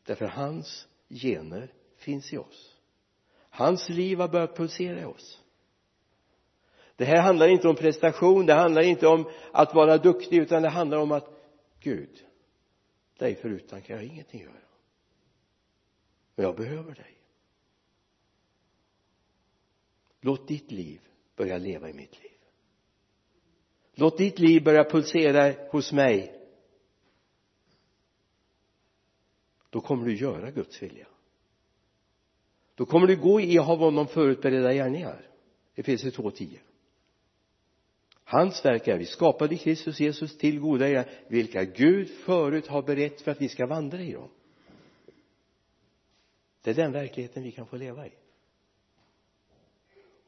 Därför 0.03 0.27
hans 0.27 0.89
gener 1.09 1.73
finns 2.03 2.33
i 2.33 2.39
oss. 2.39 2.77
Hans 3.51 3.89
liv 3.89 4.19
har 4.19 4.29
börjat 4.29 4.57
pulsera 4.57 5.01
i 5.01 5.05
oss. 5.05 5.43
Det 6.97 7.05
här 7.05 7.23
handlar 7.23 7.49
inte 7.49 7.69
om 7.69 7.77
prestation 7.77 8.47
det 8.47 8.55
handlar 8.55 8.83
inte 8.83 9.07
om 9.07 9.31
att 9.53 9.75
vara 9.75 9.99
duktig 9.99 10.39
utan 10.39 10.63
det 10.63 10.69
handlar 10.69 10.99
om 10.99 11.13
att 11.13 11.29
Gud 11.81 12.27
dig 13.19 13.35
förutan 13.35 13.83
kan 13.83 13.97
jag 13.97 14.05
ingenting 14.05 14.41
göra. 14.41 14.53
Men 16.35 16.45
jag 16.45 16.57
behöver 16.57 16.95
dig. 16.95 17.19
Låt 20.21 20.49
ditt 20.49 20.71
liv 20.71 21.01
börja 21.37 21.59
leva 21.59 21.91
i 21.91 21.93
mitt 21.93 22.23
liv. 22.23 22.39
Låt 23.95 24.19
ditt 24.19 24.39
liv 24.39 24.65
börja 24.65 24.85
pulsera 24.85 25.69
hos 25.71 25.93
mig. 25.93 26.41
Då 29.71 29.81
kommer 29.81 30.07
du 30.07 30.17
göra 30.17 30.51
Guds 30.51 30.83
vilja 30.83 31.07
då 32.83 32.87
kommer 32.87 33.07
du 33.07 33.17
gå 33.17 33.41
i 33.41 33.59
av 33.59 33.79
honom 33.79 34.07
förutberedda 34.07 34.73
gärningar. 34.73 35.27
Efesier 35.75 36.11
2.10 36.11 36.59
hans 38.25 38.65
verk 38.65 38.89
är 38.89 38.99
vi 38.99 39.07
skapade 39.07 39.55
i 39.55 39.59
Kristus 39.59 40.01
Jesus 40.01 40.39
till 40.39 40.61
goda 40.61 40.89
gärningar 40.89 41.11
vilka 41.29 41.65
Gud 41.65 42.09
förut 42.11 42.67
har 42.67 42.83
berett 42.83 43.21
för 43.21 43.31
att 43.31 43.41
vi 43.41 43.49
ska 43.49 43.67
vandra 43.67 44.01
i 44.01 44.13
dem. 44.13 44.29
Det 46.63 46.71
är 46.71 46.75
den 46.75 46.93
verkligheten 46.93 47.43
vi 47.43 47.53
kan 47.53 47.67
få 47.67 47.77
leva 47.77 48.07
i. 48.07 48.13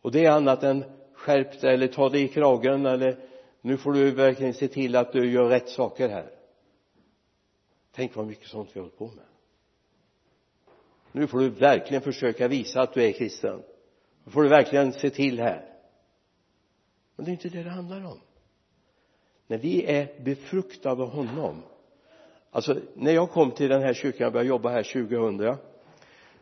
Och 0.00 0.12
det 0.12 0.24
är 0.24 0.30
annat 0.30 0.62
än 0.62 0.84
skärp 1.14 1.60
dig 1.60 1.74
eller 1.74 1.88
ta 1.88 2.08
dig 2.08 2.22
i 2.22 2.28
kragen 2.28 2.86
eller 2.86 3.28
nu 3.60 3.76
får 3.76 3.92
du 3.92 4.10
verkligen 4.10 4.54
se 4.54 4.68
till 4.68 4.96
att 4.96 5.12
du 5.12 5.32
gör 5.32 5.48
rätt 5.48 5.68
saker 5.68 6.08
här. 6.08 6.30
Tänk 7.92 8.16
vad 8.16 8.26
mycket 8.26 8.48
sånt 8.48 8.70
vi 8.72 8.80
har 8.80 8.84
hållit 8.84 8.98
på 8.98 9.06
med 9.06 9.33
nu 11.14 11.26
får 11.26 11.38
du 11.38 11.48
verkligen 11.48 12.02
försöka 12.02 12.48
visa 12.48 12.82
att 12.82 12.94
du 12.94 13.02
är 13.02 13.12
kristen. 13.12 13.62
Nu 14.24 14.32
får 14.32 14.42
du 14.42 14.48
verkligen 14.48 14.92
se 14.92 15.10
till 15.10 15.40
här. 15.40 15.64
Men 17.16 17.24
det 17.24 17.30
är 17.30 17.32
inte 17.32 17.48
det 17.48 17.62
det 17.62 17.70
handlar 17.70 18.04
om. 18.04 18.20
När 19.46 19.58
vi 19.58 19.84
är 19.86 20.24
befruktade 20.24 21.02
av 21.02 21.10
honom 21.10 21.62
alltså 22.50 22.76
när 22.94 23.12
jag 23.12 23.30
kom 23.30 23.50
till 23.50 23.68
den 23.68 23.82
här 23.82 23.94
kyrkan 23.94 24.26
och 24.26 24.32
började 24.32 24.48
jobba 24.48 24.68
här 24.68 24.82
2000 24.82 25.56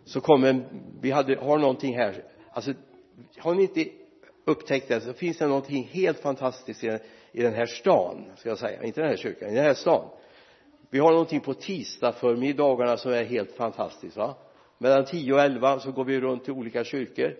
så 0.04 0.20
kom 0.20 0.44
en 0.44 0.64
vi 1.00 1.10
hade, 1.10 1.36
har 1.36 1.58
någonting 1.58 1.96
här. 1.96 2.24
Alltså 2.50 2.72
har 3.38 3.54
ni 3.54 3.62
inte 3.62 3.86
upptäckt 4.44 4.88
det 4.88 5.00
så 5.00 5.12
finns 5.12 5.38
det 5.38 5.46
någonting 5.46 5.88
helt 5.92 6.18
fantastiskt 6.18 6.84
i, 6.84 6.98
i 7.32 7.42
den 7.42 7.54
här 7.54 7.66
stan 7.66 8.24
ska 8.36 8.48
jag 8.48 8.58
säga. 8.58 8.82
Inte 8.82 9.00
den 9.00 9.10
här 9.10 9.16
kyrkan, 9.16 9.48
i 9.50 9.54
den 9.54 9.64
här 9.64 9.74
stan. 9.74 10.08
Vi 10.90 10.98
har 10.98 11.10
någonting 11.10 11.40
på 11.40 11.54
tisdag 11.54 12.12
förmiddagarna 12.12 12.96
som 12.96 13.12
är 13.12 13.24
helt 13.24 13.52
fantastiskt 13.52 14.16
va? 14.16 14.34
Mellan 14.82 15.04
10 15.04 15.32
och 15.32 15.40
11 15.40 15.78
så 15.78 15.92
går 15.92 16.04
vi 16.04 16.20
runt 16.20 16.44
till 16.44 16.52
olika 16.52 16.84
kyrkor. 16.84 17.36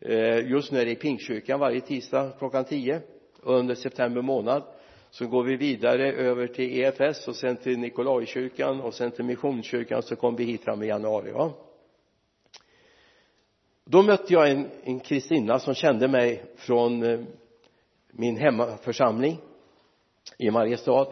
Eh, 0.00 0.50
just 0.50 0.72
nu 0.72 0.80
är 0.80 0.84
det 0.84 0.90
i 0.90 0.96
Pingstkyrkan 0.96 1.60
varje 1.60 1.80
tisdag 1.80 2.32
klockan 2.38 2.64
10 2.64 3.00
under 3.42 3.74
september 3.74 4.22
månad 4.22 4.62
så 5.10 5.26
går 5.26 5.44
vi 5.44 5.56
vidare 5.56 6.12
över 6.12 6.46
till 6.46 6.80
EFS 6.80 7.28
och 7.28 7.36
sen 7.36 7.56
till 7.56 7.78
Nikolajkyrkan 7.78 8.80
och 8.80 8.94
sen 8.94 9.10
till 9.10 9.24
Missionskyrkan. 9.24 10.02
Så 10.02 10.16
kom 10.16 10.36
vi 10.36 10.44
hit 10.44 10.64
fram 10.64 10.82
i 10.82 10.86
januari 10.86 11.32
va? 11.32 11.52
Då 13.84 14.02
mötte 14.02 14.32
jag 14.32 14.50
en, 14.50 14.68
en 14.84 15.00
Kristina 15.00 15.58
som 15.58 15.74
kände 15.74 16.08
mig 16.08 16.44
från 16.56 17.02
eh, 17.02 17.20
min 18.10 18.36
hemmaförsamling 18.36 19.38
i 20.38 20.50
Mariestad. 20.50 21.06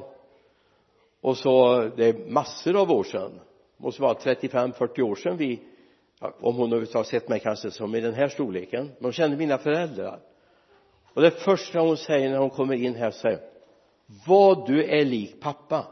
Och 1.20 1.36
så 1.36 1.82
det 1.96 2.06
är 2.06 2.30
massor 2.30 2.80
av 2.80 2.90
år 2.90 3.04
sedan 3.04 3.40
måste 3.78 4.02
vara 4.02 4.14
35-40 4.14 5.00
år 5.00 5.14
sedan 5.14 5.36
vi 5.36 5.60
om 6.20 6.56
hon 6.56 6.72
har 6.72 7.02
sett 7.02 7.28
mig 7.28 7.40
kanske 7.40 7.70
som 7.70 7.94
i 7.94 8.00
den 8.00 8.14
här 8.14 8.28
storleken 8.28 8.86
men 8.86 9.04
hon 9.04 9.12
kände 9.12 9.36
mina 9.36 9.58
föräldrar. 9.58 10.20
Och 11.14 11.22
det 11.22 11.30
första 11.30 11.80
hon 11.80 11.96
säger 11.96 12.30
när 12.30 12.38
hon 12.38 12.50
kommer 12.50 12.74
in 12.74 12.94
här 12.94 13.10
säger 13.10 13.40
vad 14.26 14.66
du 14.66 14.84
är 14.84 15.04
lik 15.04 15.40
pappa. 15.40 15.86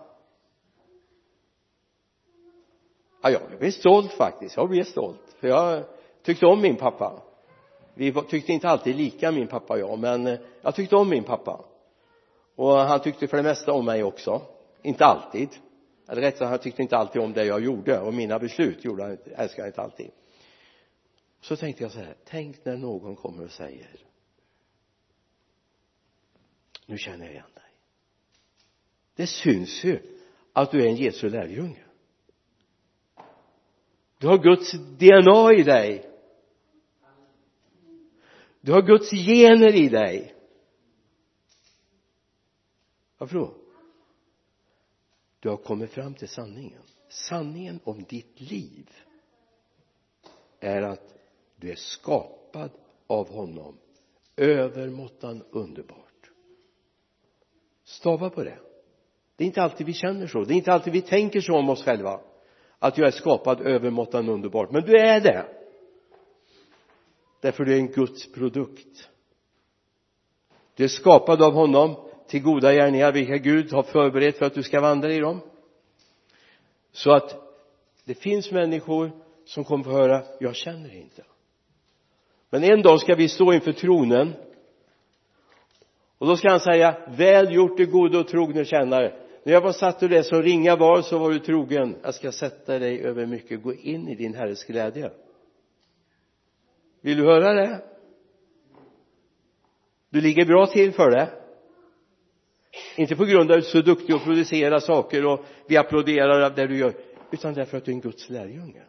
Ja 3.22 3.30
jag 3.30 3.58
blev 3.58 3.70
stolt 3.70 4.12
faktiskt. 4.12 4.56
Jag 4.56 4.68
blev 4.68 4.84
stolt. 4.84 5.36
För 5.40 5.48
jag 5.48 5.84
tyckte 6.22 6.46
om 6.46 6.60
min 6.60 6.76
pappa. 6.76 7.22
Vi 7.94 8.12
tyckte 8.12 8.52
inte 8.52 8.68
alltid 8.68 8.96
lika 8.96 9.32
min 9.32 9.46
pappa 9.46 9.74
och 9.74 9.80
jag 9.80 9.98
men 9.98 10.26
eh, 10.26 10.38
jag 10.62 10.74
tyckte 10.74 10.96
om 10.96 11.08
min 11.08 11.24
pappa. 11.24 11.64
Och 12.56 12.72
han 12.72 13.00
tyckte 13.00 13.26
för 13.26 13.36
det 13.36 13.42
mesta 13.42 13.72
om 13.72 13.84
mig 13.84 14.04
också. 14.04 14.42
Inte 14.82 15.04
alltid 15.04 15.48
eller 16.08 16.22
rätt? 16.22 16.38
Sagt 16.38 16.50
han 16.50 16.58
tyckte 16.58 16.82
inte 16.82 16.96
alltid 16.96 17.22
om 17.22 17.32
det 17.32 17.44
jag 17.44 17.60
gjorde 17.60 18.00
och 18.00 18.14
mina 18.14 18.38
beslut 18.38 18.84
gjorde 18.84 19.02
han, 19.02 19.18
älskade 19.24 19.62
han 19.62 19.66
inte 19.66 19.82
alltid. 19.82 20.10
Så 21.40 21.56
tänkte 21.56 21.82
jag 21.82 21.92
så 21.92 21.98
här 21.98 22.16
tänk 22.24 22.64
när 22.64 22.76
någon 22.76 23.16
kommer 23.16 23.44
och 23.44 23.50
säger 23.50 24.06
nu 26.86 26.98
känner 26.98 27.24
jag 27.24 27.32
igen 27.32 27.50
dig. 27.54 27.64
Det 29.14 29.26
syns 29.26 29.84
ju 29.84 30.02
att 30.52 30.70
du 30.70 30.82
är 30.82 30.86
en 30.86 30.96
Jesu 30.96 31.28
lärjunge. 31.28 31.84
Du 34.18 34.26
har 34.26 34.38
Guds 34.38 34.72
DNA 34.72 35.52
i 35.52 35.62
dig. 35.62 36.10
Du 38.60 38.72
har 38.72 38.82
Guds 38.82 39.10
gener 39.10 39.74
i 39.74 39.88
dig. 39.88 40.34
Varför 43.18 43.38
då? 43.38 43.54
Du 45.40 45.48
har 45.48 45.56
kommit 45.56 45.90
fram 45.90 46.14
till 46.14 46.28
sanningen. 46.28 46.82
Sanningen 47.08 47.80
om 47.84 48.04
ditt 48.08 48.40
liv 48.40 48.90
är 50.60 50.82
att 50.82 51.14
du 51.56 51.70
är 51.70 51.76
skapad 51.76 52.70
av 53.06 53.28
honom. 53.28 53.78
Övermåttan 54.36 55.42
underbart. 55.50 56.30
Stava 57.84 58.30
på 58.30 58.44
det. 58.44 58.58
Det 59.36 59.44
är 59.44 59.46
inte 59.46 59.62
alltid 59.62 59.86
vi 59.86 59.92
känner 59.92 60.26
så. 60.26 60.44
Det 60.44 60.54
är 60.54 60.56
inte 60.56 60.72
alltid 60.72 60.92
vi 60.92 61.02
tänker 61.02 61.40
så 61.40 61.54
om 61.56 61.68
oss 61.68 61.84
själva. 61.84 62.20
Att 62.78 62.98
jag 62.98 63.06
är 63.06 63.12
skapad 63.12 63.60
övermåttan 63.60 64.28
underbart. 64.28 64.70
Men 64.70 64.82
du 64.82 64.98
är 64.98 65.20
det. 65.20 65.46
Därför 67.40 67.64
du 67.64 67.74
är 67.74 67.78
en 67.78 67.92
Guds 67.92 68.32
produkt. 68.32 69.08
Du 70.74 70.84
är 70.84 70.88
skapad 70.88 71.42
av 71.42 71.52
honom 71.52 72.05
till 72.28 72.42
goda 72.42 72.72
gärningar 72.72 73.12
vilka 73.12 73.36
Gud 73.36 73.72
har 73.72 73.82
förberett 73.82 74.38
för 74.38 74.46
att 74.46 74.54
du 74.54 74.62
ska 74.62 74.80
vandra 74.80 75.12
i 75.12 75.18
dem. 75.18 75.40
Så 76.92 77.12
att 77.12 77.36
det 78.04 78.14
finns 78.14 78.50
människor 78.50 79.10
som 79.44 79.64
kommer 79.64 79.84
få 79.84 79.90
höra 79.90 80.22
jag 80.40 80.56
känner 80.56 80.94
inte. 80.94 81.24
Men 82.50 82.64
en 82.64 82.82
dag 82.82 83.00
ska 83.00 83.14
vi 83.14 83.28
stå 83.28 83.52
inför 83.52 83.72
tronen. 83.72 84.32
Och 86.18 86.26
då 86.26 86.36
ska 86.36 86.50
han 86.50 86.60
säga 86.60 86.96
väl 87.08 87.54
gjort 87.54 87.76
du 87.76 87.86
gode 87.86 88.18
och 88.18 88.28
trogne 88.28 88.64
tjänare. 88.64 89.12
När 89.42 89.52
jag 89.52 89.60
var 89.60 89.72
satt 89.72 90.02
och 90.02 90.08
det 90.08 90.22
som 90.22 90.42
ringa 90.42 90.76
var 90.76 91.02
så 91.02 91.18
var 91.18 91.30
du 91.30 91.38
trogen. 91.38 91.96
Jag 92.02 92.14
ska 92.14 92.32
sätta 92.32 92.78
dig 92.78 93.00
över 93.00 93.26
mycket. 93.26 93.62
Gå 93.62 93.74
in 93.74 94.08
i 94.08 94.14
din 94.14 94.34
herres 94.34 94.64
glädje. 94.64 95.10
Vill 97.00 97.16
du 97.16 97.24
höra 97.24 97.52
det? 97.52 97.82
Du 100.10 100.20
ligger 100.20 100.44
bra 100.44 100.66
till 100.66 100.92
för 100.92 101.10
det 101.10 101.45
inte 102.96 103.16
på 103.16 103.24
grund 103.24 103.50
av 103.50 103.56
att 103.56 103.62
du 103.62 103.68
är 103.68 103.72
så 103.72 103.80
duktig 103.80 104.12
att 104.12 104.24
producera 104.24 104.80
saker 104.80 105.26
och 105.26 105.44
vi 105.66 105.76
applåderar 105.76 106.50
det 106.50 106.66
du 106.66 106.78
gör 106.78 106.94
utan 107.30 107.54
därför 107.54 107.78
att 107.78 107.84
du 107.84 107.90
är 107.90 107.94
en 107.94 108.00
Guds 108.00 108.30
lärjunge. 108.30 108.82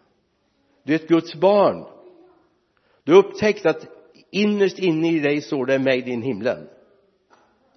Du 0.83 0.93
är 0.93 0.95
ett 0.95 1.07
Guds 1.07 1.35
barn. 1.35 1.85
Du 3.03 3.13
har 3.13 3.19
upptäckt 3.19 3.65
att 3.65 3.87
innerst 4.31 4.79
inne 4.79 5.11
i 5.11 5.19
dig 5.19 5.41
står 5.41 5.65
det 5.65 5.79
made 5.79 6.09
in 6.09 6.21
himlen. 6.21 6.67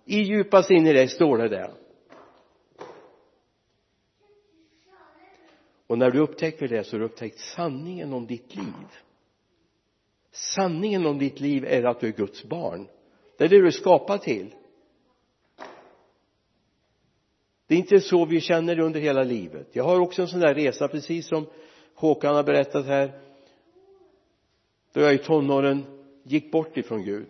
I 0.04 0.20
djupast 0.20 0.70
inne 0.70 0.90
i 0.90 0.92
dig 0.92 1.08
står 1.08 1.38
det 1.38 1.48
där 1.48 1.70
och 5.90 5.98
när 5.98 6.10
du 6.10 6.18
upptäcker 6.18 6.68
det 6.68 6.84
så 6.84 6.96
har 6.96 6.98
du 7.00 7.04
upptäckt 7.04 7.38
sanningen 7.38 8.12
om 8.12 8.26
ditt 8.26 8.56
liv. 8.56 8.86
Sanningen 10.32 11.06
om 11.06 11.18
ditt 11.18 11.40
liv 11.40 11.64
är 11.64 11.84
att 11.84 12.00
du 12.00 12.06
är 12.06 12.12
Guds 12.12 12.44
barn. 12.44 12.88
Det 13.38 13.44
är 13.44 13.48
det 13.48 13.60
du 13.60 13.66
är 13.66 13.70
skapad 13.70 14.22
till. 14.22 14.54
Det 17.70 17.76
är 17.76 17.78
inte 17.78 18.00
så 18.00 18.24
vi 18.24 18.40
känner 18.40 18.76
det 18.76 18.82
under 18.82 19.00
hela 19.00 19.22
livet. 19.22 19.68
Jag 19.72 19.84
har 19.84 20.00
också 20.00 20.22
en 20.22 20.28
sån 20.28 20.40
där 20.40 20.54
resa 20.54 20.88
precis 20.88 21.26
som 21.26 21.46
Håkan 21.94 22.34
har 22.34 22.42
berättat 22.42 22.86
här 22.86 23.12
då 24.92 25.00
jag 25.00 25.14
i 25.14 25.18
tonåren 25.18 25.84
gick 26.22 26.52
bort 26.52 26.76
ifrån 26.76 27.02
Gud. 27.04 27.26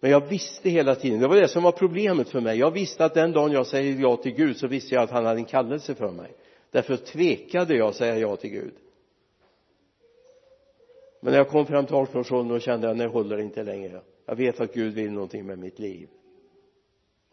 Men 0.00 0.10
jag 0.10 0.20
visste 0.20 0.70
hela 0.70 0.94
tiden 0.94 1.20
det 1.20 1.28
var 1.28 1.36
det 1.36 1.48
som 1.48 1.62
var 1.62 1.72
problemet 1.72 2.28
för 2.28 2.40
mig. 2.40 2.58
Jag 2.58 2.70
visste 2.70 3.04
att 3.04 3.14
den 3.14 3.32
dagen 3.32 3.52
jag 3.52 3.66
säger 3.66 4.00
ja 4.00 4.16
till 4.16 4.34
Gud 4.34 4.56
så 4.56 4.66
visste 4.66 4.94
jag 4.94 5.04
att 5.04 5.10
han 5.10 5.26
hade 5.26 5.40
en 5.40 5.44
kallelse 5.44 5.94
för 5.94 6.10
mig. 6.10 6.34
Därför 6.70 6.96
tvekade 6.96 7.74
jag 7.76 7.88
att 7.88 7.96
säga 7.96 8.18
ja 8.18 8.36
till 8.36 8.50
Gud. 8.50 8.74
Men 11.20 11.30
när 11.30 11.38
jag 11.38 11.48
kom 11.48 11.66
fram 11.66 11.86
till 11.86 11.94
18-årsåldern 11.94 12.60
kände 12.60 12.86
jag, 12.86 12.96
nej 12.96 13.06
håller 13.06 13.36
det 13.36 13.42
inte 13.42 13.62
längre. 13.62 14.00
Jag 14.26 14.36
vet 14.36 14.60
att 14.60 14.74
Gud 14.74 14.94
vill 14.94 15.12
någonting 15.12 15.46
med 15.46 15.58
mitt 15.58 15.78
liv 15.78 16.08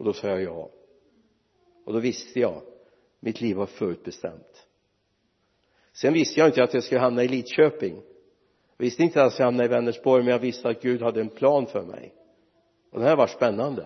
och 0.04 0.08
då 0.08 0.14
sa 0.14 0.28
jag 0.28 0.44
ja. 0.44 0.70
Och 1.86 1.94
då 1.94 2.00
visste 2.00 2.40
jag. 2.40 2.62
Mitt 3.20 3.42
liv 3.42 3.56
var 3.56 3.66
förutbestämt 3.66 4.68
sen 5.94 6.14
visste 6.14 6.40
jag 6.40 6.50
inte 6.50 6.64
att 6.64 6.74
jag 6.74 6.84
skulle 6.84 7.02
hamna 7.02 7.24
i 7.24 7.28
Lidköping. 7.28 7.94
Jag 8.78 8.86
visste 8.86 9.04
inte 9.04 9.20
att 9.20 9.26
jag 9.26 9.32
skulle 9.32 9.46
hamna 9.46 9.66
i 9.66 9.68
Vänersborg 9.68 10.24
men 10.24 10.32
jag 10.32 10.40
visste 10.40 10.70
att 10.70 10.82
Gud 10.82 11.02
hade 11.02 11.22
en 11.22 11.30
plan 11.30 11.66
för 11.66 11.82
mig. 11.82 12.14
Och 12.92 13.00
det 13.00 13.06
här 13.06 13.16
var 13.16 13.28
spännande. 13.28 13.86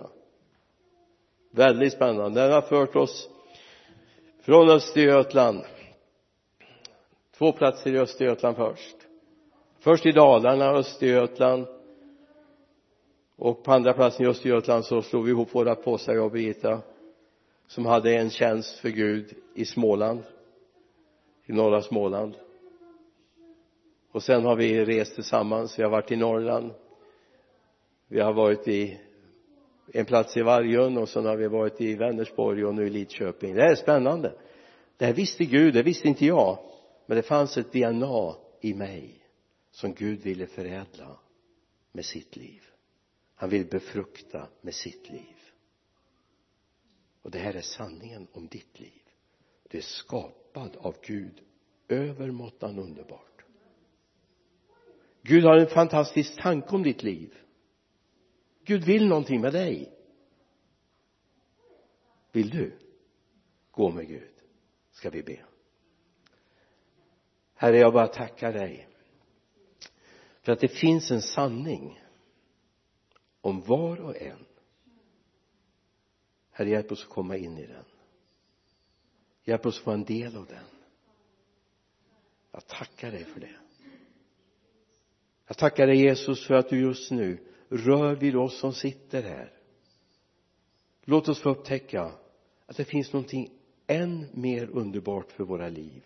Väldigt 1.51 1.93
spännande. 1.93 2.41
Den 2.41 2.51
har 2.51 2.61
fört 2.61 2.95
oss 2.95 3.29
från 4.41 4.69
Östergötland. 4.69 5.61
Två 7.37 7.51
platser 7.51 7.95
i 7.95 7.99
Östergötland 7.99 8.57
först. 8.57 8.95
Först 9.79 10.05
i 10.05 10.11
Dalarna, 10.11 10.71
Östergötland 10.71 11.67
och 13.37 13.63
på 13.63 13.71
andra 13.71 13.93
platsen 13.93 14.25
i 14.25 14.29
Östergötland 14.29 14.85
så 14.85 15.01
slog 15.01 15.25
vi 15.25 15.31
ihop 15.31 15.55
våra 15.55 15.75
påsar 15.75 16.13
jag 16.13 16.25
och 16.25 16.31
Birgitta 16.31 16.81
som 17.67 17.85
hade 17.85 18.15
en 18.15 18.29
tjänst 18.29 18.79
för 18.79 18.89
Gud 18.89 19.33
i 19.55 19.65
Småland 19.65 20.23
i 21.45 21.53
norra 21.53 21.81
Småland. 21.81 22.35
Och 24.11 24.23
sen 24.23 24.45
har 24.45 24.55
vi 24.55 24.85
rest 24.85 25.15
tillsammans. 25.15 25.79
Vi 25.79 25.83
har 25.83 25.89
varit 25.89 26.11
i 26.11 26.15
Norrland. 26.15 26.71
Vi 28.07 28.19
har 28.19 28.33
varit 28.33 28.67
i 28.67 28.99
en 29.93 30.05
plats 30.05 30.37
i 30.37 30.41
Vargön 30.41 30.97
och 30.97 31.09
sen 31.09 31.25
har 31.25 31.35
vi 31.35 31.47
varit 31.47 31.81
i 31.81 31.95
Vänersborg 31.95 32.65
och 32.65 32.75
nu 32.75 32.87
i 32.87 32.89
Lidköping. 32.89 33.55
Det 33.55 33.61
här 33.61 33.71
är 33.71 33.75
spännande. 33.75 34.33
Det 34.97 35.05
här 35.05 35.13
visste 35.13 35.45
Gud, 35.45 35.73
det 35.73 35.83
visste 35.83 36.07
inte 36.07 36.25
jag. 36.25 36.57
Men 37.05 37.17
det 37.17 37.23
fanns 37.23 37.57
ett 37.57 37.71
DNA 37.71 38.35
i 38.61 38.73
mig 38.73 39.23
som 39.71 39.93
Gud 39.93 40.19
ville 40.19 40.47
förädla 40.47 41.19
med 41.91 42.05
sitt 42.05 42.35
liv 42.35 42.63
han 43.39 43.49
vill 43.49 43.65
befrukta 43.65 44.47
med 44.61 44.73
sitt 44.73 45.09
liv. 45.09 45.35
Och 47.21 47.31
det 47.31 47.39
här 47.39 47.53
är 47.53 47.61
sanningen 47.61 48.27
om 48.31 48.47
ditt 48.47 48.79
liv. 48.79 49.01
Du 49.69 49.77
är 49.77 49.81
skapad 49.81 50.75
av 50.75 50.95
Gud 51.01 51.41
övermåttan 51.87 52.79
underbart. 52.79 53.45
Gud 55.21 55.43
har 55.43 55.57
en 55.57 55.67
fantastisk 55.67 56.41
tanke 56.41 56.75
om 56.75 56.83
ditt 56.83 57.03
liv. 57.03 57.37
Gud 58.63 58.83
vill 58.83 59.07
någonting 59.07 59.41
med 59.41 59.53
dig. 59.53 59.93
Vill 62.31 62.49
du 62.49 62.79
gå 63.71 63.91
med 63.91 64.07
Gud? 64.07 64.33
Ska 64.91 65.09
vi 65.09 65.23
be. 65.23 65.45
Herre 67.55 67.77
jag 67.77 67.93
bara 67.93 68.07
tackar 68.07 68.53
dig 68.53 68.87
för 70.41 70.51
att 70.51 70.59
det 70.59 70.67
finns 70.67 71.11
en 71.11 71.21
sanning 71.21 72.06
om 73.47 73.61
var 73.61 74.01
och 74.01 74.21
en. 74.21 74.45
Herre 76.51 76.69
hjälp 76.69 76.91
oss 76.91 77.03
att 77.03 77.09
komma 77.09 77.37
in 77.37 77.57
i 77.57 77.65
den. 77.65 77.83
Hjälp 79.43 79.65
oss 79.65 79.77
att 79.77 79.83
få 79.83 79.91
en 79.91 80.03
del 80.03 80.37
av 80.37 80.45
den. 80.45 80.63
Jag 82.51 82.67
tackar 82.67 83.11
dig 83.11 83.25
för 83.25 83.39
det. 83.39 83.55
Jag 85.47 85.57
tackar 85.57 85.87
dig 85.87 85.97
Jesus 85.97 86.47
för 86.47 86.53
att 86.53 86.69
du 86.69 86.79
just 86.79 87.11
nu 87.11 87.47
rör 87.69 88.15
vid 88.15 88.35
oss 88.35 88.59
som 88.59 88.73
sitter 88.73 89.23
här. 89.23 89.53
Låt 91.01 91.29
oss 91.29 91.39
få 91.39 91.49
upptäcka 91.49 92.11
att 92.65 92.77
det 92.77 92.85
finns 92.85 93.13
någonting 93.13 93.51
än 93.87 94.25
mer 94.33 94.69
underbart 94.69 95.31
för 95.31 95.43
våra 95.43 95.69
liv 95.69 96.03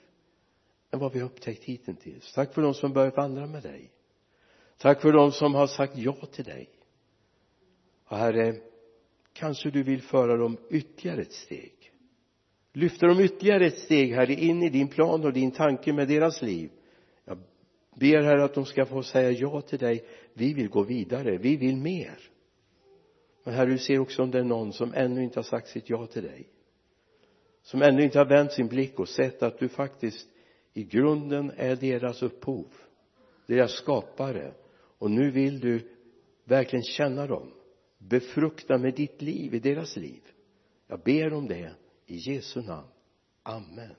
än 0.91 0.99
vad 0.99 1.13
vi 1.13 1.19
har 1.19 1.25
upptäckt 1.25 1.63
hittills. 1.63 2.33
Tack 2.33 2.53
för 2.53 2.61
de 2.61 2.73
som 2.73 2.93
börjat 2.93 3.17
vandra 3.17 3.47
med 3.47 3.63
dig. 3.63 3.91
Tack 4.77 5.01
för 5.01 5.11
de 5.11 5.31
som 5.31 5.53
har 5.53 5.67
sagt 5.67 5.97
ja 5.97 6.15
till 6.31 6.45
dig 6.45 6.69
och 8.11 8.17
herre 8.17 8.55
kanske 9.33 9.69
du 9.69 9.83
vill 9.83 10.01
föra 10.01 10.37
dem 10.37 10.57
ytterligare 10.69 11.21
ett 11.21 11.31
steg. 11.31 11.73
Lyfta 12.73 13.07
dem 13.07 13.19
ytterligare 13.19 13.65
ett 13.65 13.77
steg 13.77 14.13
herre 14.13 14.33
in 14.33 14.63
i 14.63 14.69
din 14.69 14.87
plan 14.87 15.25
och 15.25 15.33
din 15.33 15.51
tanke 15.51 15.93
med 15.93 16.07
deras 16.07 16.41
liv. 16.41 16.69
Jag 17.25 17.37
ber 17.95 18.21
herre 18.21 18.43
att 18.43 18.53
de 18.53 18.65
ska 18.65 18.85
få 18.85 19.03
säga 19.03 19.31
ja 19.31 19.61
till 19.61 19.79
dig. 19.79 20.05
Vi 20.33 20.53
vill 20.53 20.69
gå 20.69 20.83
vidare. 20.83 21.37
Vi 21.37 21.57
vill 21.57 21.77
mer. 21.77 22.19
Men 23.43 23.53
herre 23.53 23.69
du 23.69 23.77
ser 23.77 23.99
också 23.99 24.23
om 24.23 24.31
det 24.31 24.39
är 24.39 24.43
någon 24.43 24.73
som 24.73 24.93
ännu 24.93 25.23
inte 25.23 25.39
har 25.39 25.43
sagt 25.43 25.67
sitt 25.67 25.89
ja 25.89 26.07
till 26.07 26.23
dig. 26.23 26.49
Som 27.61 27.81
ännu 27.81 28.03
inte 28.03 28.19
har 28.19 28.25
vänt 28.25 28.51
sin 28.51 28.67
blick 28.67 28.99
och 28.99 29.09
sett 29.09 29.43
att 29.43 29.59
du 29.59 29.69
faktiskt 29.69 30.29
i 30.73 30.83
grunden 30.83 31.51
är 31.57 31.75
deras 31.75 32.23
upphov 32.23 32.67
deras 33.47 33.71
skapare. 33.71 34.53
Och 34.97 35.11
nu 35.11 35.31
vill 35.31 35.59
du 35.59 35.89
verkligen 36.45 36.83
känna 36.83 37.27
dem 37.27 37.51
befrukta 38.09 38.77
med 38.77 38.93
ditt 38.95 39.21
liv 39.21 39.53
i 39.55 39.59
deras 39.59 39.97
liv. 39.97 40.21
Jag 40.87 40.99
ber 40.99 41.33
om 41.33 41.47
det 41.47 41.75
i 42.05 42.17
Jesu 42.17 42.61
namn. 42.61 42.87
Amen. 43.43 43.95